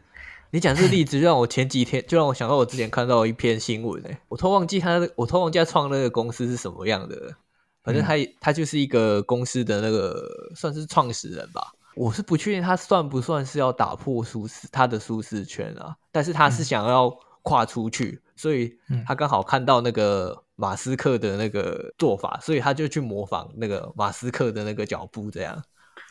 [0.51, 7.36] 你讲这个例子，就让我前几天就让我想到我之前看到一篇新闻，哎，我都忘记他，我都忘记他创那个公司是什么样的。
[7.84, 10.21] 反正他、嗯、他就是一个公司的那个
[10.55, 11.71] 算是创始人吧。
[11.95, 17.09] 我是不确定他算不算是要打破舒适他的舒适圈啊，但是他是想要
[17.49, 18.21] 跨出去。
[18.23, 18.73] 嗯所以
[19.05, 25.61] 他刚好看到那个马斯克的那个做法，所以他就去模仿那个马斯克的那个脚步，这样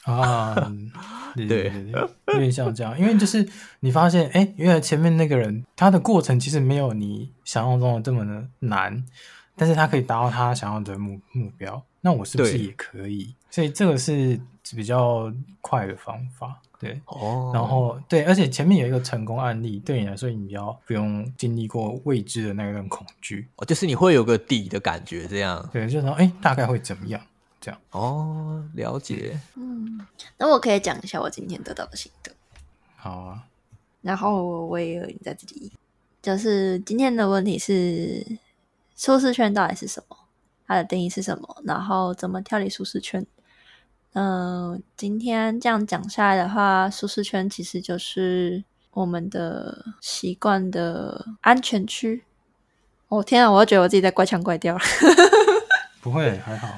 [0.04, 0.54] 啊，
[1.34, 1.90] 对对对，
[2.34, 3.00] 有点像这样。
[3.00, 3.48] 因为就是
[3.80, 9.02] 你发现，哎，原来前面那个人他的过程其实没有你想象中的这么的难，
[9.56, 13.34] 但是他可以达到他想要的目目标，那我是不是也可以？
[13.48, 14.38] 所以这个是
[14.76, 15.32] 比较
[15.62, 16.60] 快的方法。
[16.78, 27.20] 对，哦，然后对，而且前面有一个成功案例，对你来说，你比较不用经历过未知的那个恐惧，哦，就是你会有个底的感觉，这样，对，就是说，哎，大概会怎么样？
[27.60, 30.06] 这样，哦，了解，嗯，
[30.36, 32.30] 那我可以讲一下我今天得到的心得，
[32.96, 33.42] 好啊，
[34.00, 35.72] 然后我也有你在这里，
[36.22, 38.24] 就是今天的问题是
[38.96, 40.16] 舒适圈到底是什么？
[40.68, 41.62] 它的定义是什么？
[41.64, 43.26] 然后怎么跳离舒适圈？
[44.18, 52.24] 嗯、呃，今天这样讲下来的话，舒适圈其实就是我们的习惯的安全区。
[53.06, 54.76] 哦天啊，我都觉得我自己在怪腔怪调。
[56.02, 56.68] 不会，还好。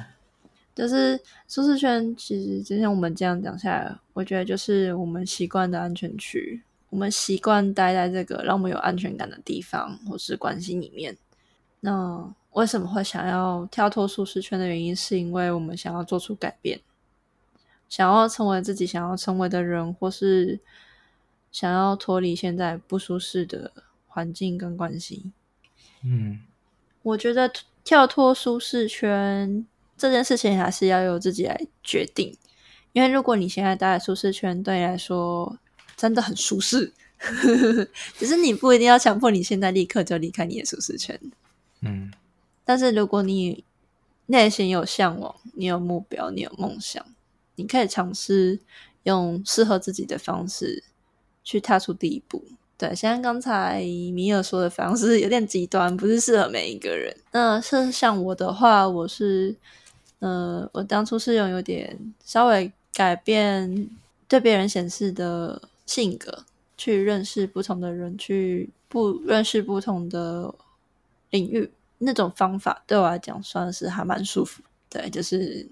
[0.75, 1.19] 就是
[1.49, 6.63] 舒适圈，其实今天我们这样讲下来，我觉得就是我们习惯的安全区。
[6.91, 11.17] 我们习惯待在这个让我们有安全感的地方或是关系里面。
[11.81, 16.79] 那为什么会想要跳脱舒适圈的原因，是因为我们想要做出改变。
[17.91, 20.61] 想要成为自己想要成为的人，或是
[21.51, 23.73] 想要脱离现在不舒适的
[24.07, 25.33] 环境跟关系。
[26.05, 26.41] 嗯，
[27.03, 29.67] 我觉得跳脱舒适圈
[29.99, 32.35] 这件事情还是要由自己来决定。
[32.93, 35.59] 因为如果你现在待在舒适圈，对你来说
[35.97, 36.93] 真的很舒适，
[38.17, 41.21] 只是你不一定要强迫你现在立刻就离开你的舒适圈。
[41.81, 42.13] 嗯，
[42.65, 43.65] 但是如果你
[44.27, 47.05] 内心有向往，你有目标，你有梦想。
[47.61, 48.59] 你可以尝试
[49.05, 50.83] 用适合自己的方式
[51.45, 52.43] 去踏出第一步。
[52.79, 53.81] 对，像刚才
[54.15, 57.15] 米尔说的方式有点极端，不是适合每一个人。
[57.33, 59.55] 那像像我的话，我是，
[60.21, 63.91] 呃，我当初是用有点稍微改变
[64.27, 66.45] 对别人显示的性格，
[66.79, 70.55] 去认识不同的人，去不认识不同的
[71.29, 74.63] 领域，那种方法对我来讲算是还蛮舒服。
[74.89, 75.69] 对，就是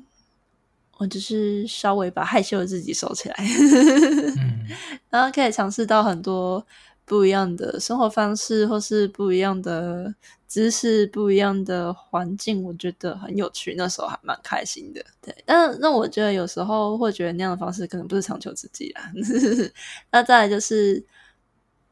[0.99, 4.67] 我只是稍微把害羞的自己收起来，嗯、
[5.11, 6.65] 然后可以尝试到很多。
[7.05, 10.15] 不一样的生活方式，或是不一样的
[10.47, 13.75] 知识，不一样的环境，我觉得很有趣。
[13.79, 15.35] 那时候还蛮开心的，对。
[15.47, 19.11] 但那我觉得有时候会觉得那样的方式可能不是长久之计啦。
[20.13, 21.03] 那再来就是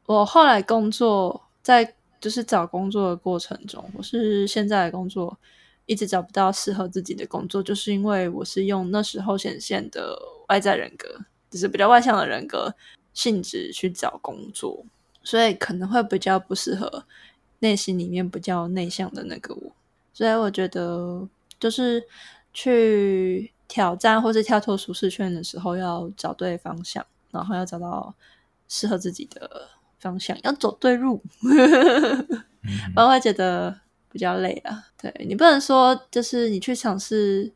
[0.05, 5.35] 我后来工作，在就是找工作的过程中，我是现在的工作
[5.87, 10.15] 一直找不到适合自己的工作，就是因为我是用那时候显现的
[10.49, 11.19] 外在人格，
[11.49, 12.75] 就是比较外向的人格
[13.15, 14.85] 性质去找工作。
[15.23, 17.03] 所以可能会比较不适合
[17.59, 19.73] 内心里面比较内向的那个我，
[20.13, 21.27] 所以我觉得
[21.59, 22.01] 就是
[22.53, 28.15] 去挑战或是跳脱舒适圈的时候，要找对方向，然后要找到
[28.69, 29.67] 适合自己的
[29.99, 31.49] 方向，要走对路，不
[32.95, 33.77] 然会觉得
[34.11, 34.87] 比较累啊。
[35.01, 37.51] 对，你不能说就是你去尝试，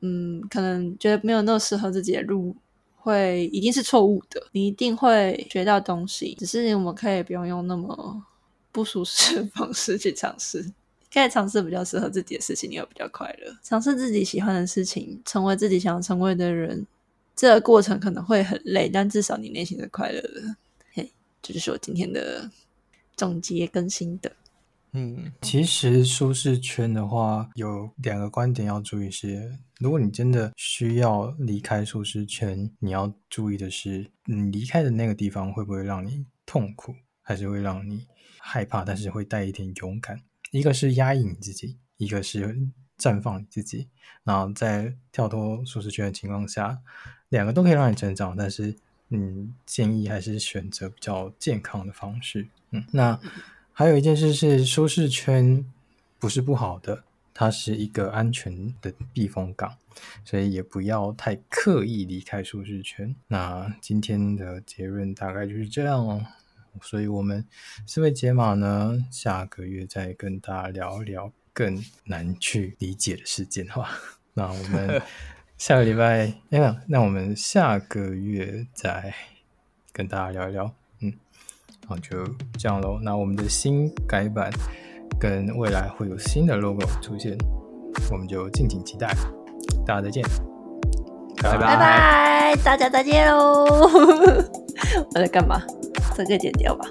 [0.00, 2.54] 嗯，可能觉得没有那么适合自己的路。
[3.00, 6.34] 会一定是错误的，你一定会学到东西。
[6.34, 8.22] 只是我们可以不用用那么
[8.70, 10.72] 不舒适的方式去尝试，
[11.10, 13.56] 可以尝试比较适合自己的事情，你会比较快乐。
[13.62, 16.86] 尝试自己喜欢的事情，成为自己想要成为的人，
[17.34, 20.56] 这个过程可能会很累，但至少你内心是快乐的。
[20.92, 21.10] 嘿，
[21.40, 22.50] 这就是我今天的
[23.16, 24.30] 总结跟心得。
[24.92, 38.06] 嗯，其实舒适圈的话，有两个观点要注意是：如果你真的需要离开舒适圈，你要注意的是，你离开的那个地方会不会让你痛苦，还是会让你
[38.38, 40.22] 害怕，但是会带一点勇敢。
[40.50, 42.58] 一个是压抑你自己，一个是
[42.98, 43.88] 绽放你自己。
[44.24, 46.78] 然后在跳脱舒适圈的情况下，
[47.28, 48.74] 两个都可以让你成长，但是
[49.10, 52.48] 嗯，建议还是选择比较健康的方式。
[52.70, 53.20] 嗯，那。
[53.78, 55.64] 还有一件事是，舒适圈
[56.18, 59.76] 不是不好的，它是一个安全的避风港，
[60.24, 63.14] 所以也不要太刻意离开舒适圈。
[63.28, 66.26] 那今天的结论大概就是这样哦。
[66.82, 67.46] 所以我们
[67.86, 73.90] 思维解码呢，下个月再跟大家聊一聊更难去理解的事件，好吧？
[74.34, 75.00] 那我们
[75.56, 79.14] 下个礼拜，哎呀，那我们下个月再
[79.92, 80.77] 跟大家聊一聊。
[81.88, 82.22] 好，就
[82.58, 82.98] 这样喽。
[83.02, 84.50] 那我们的新改版
[85.18, 87.34] 跟未来会有新的 logo 出现，
[88.12, 89.08] 我们就敬请期待。
[89.86, 90.22] 大家再见，
[91.42, 93.64] 拜拜拜拜，大家再见喽！
[95.14, 95.62] 我在干嘛？
[96.14, 96.84] 这个剪掉吧。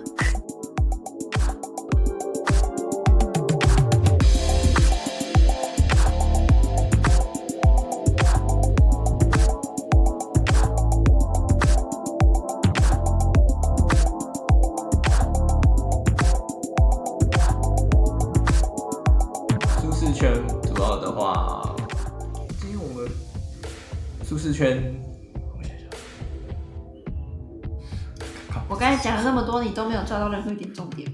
[30.07, 31.11] 抓到任何一点重点。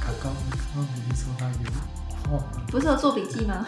[0.00, 0.32] 刚刚
[0.74, 3.66] 刚没说他有哦，不是有做笔记吗？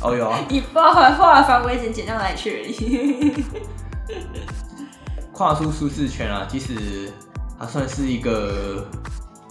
[0.00, 0.40] 哦有啊。
[0.48, 3.44] 你包还画了范围剪剪到哪里去而已。
[5.32, 7.12] 跨出舒适圈啊，其实
[7.58, 8.86] 它算是一个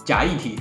[0.04, 0.60] 假议题，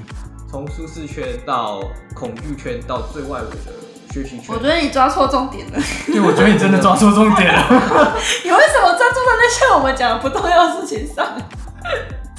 [0.50, 1.82] 从舒适圈到
[2.16, 4.56] 恐惧圈到最外围的学习圈。
[4.56, 5.80] 我觉得你抓错重点了。
[6.08, 7.62] 对，我觉得你真的抓错重点了。
[8.44, 11.26] 你为什么专注在那些我们讲的不重要的事情上？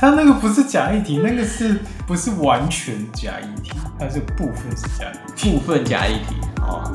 [0.02, 1.78] 他那个不是假议题，那个是
[2.08, 3.70] 不是完全假议题？
[3.96, 6.34] 它是部分是假议题，部分假议题。
[6.60, 6.92] 好。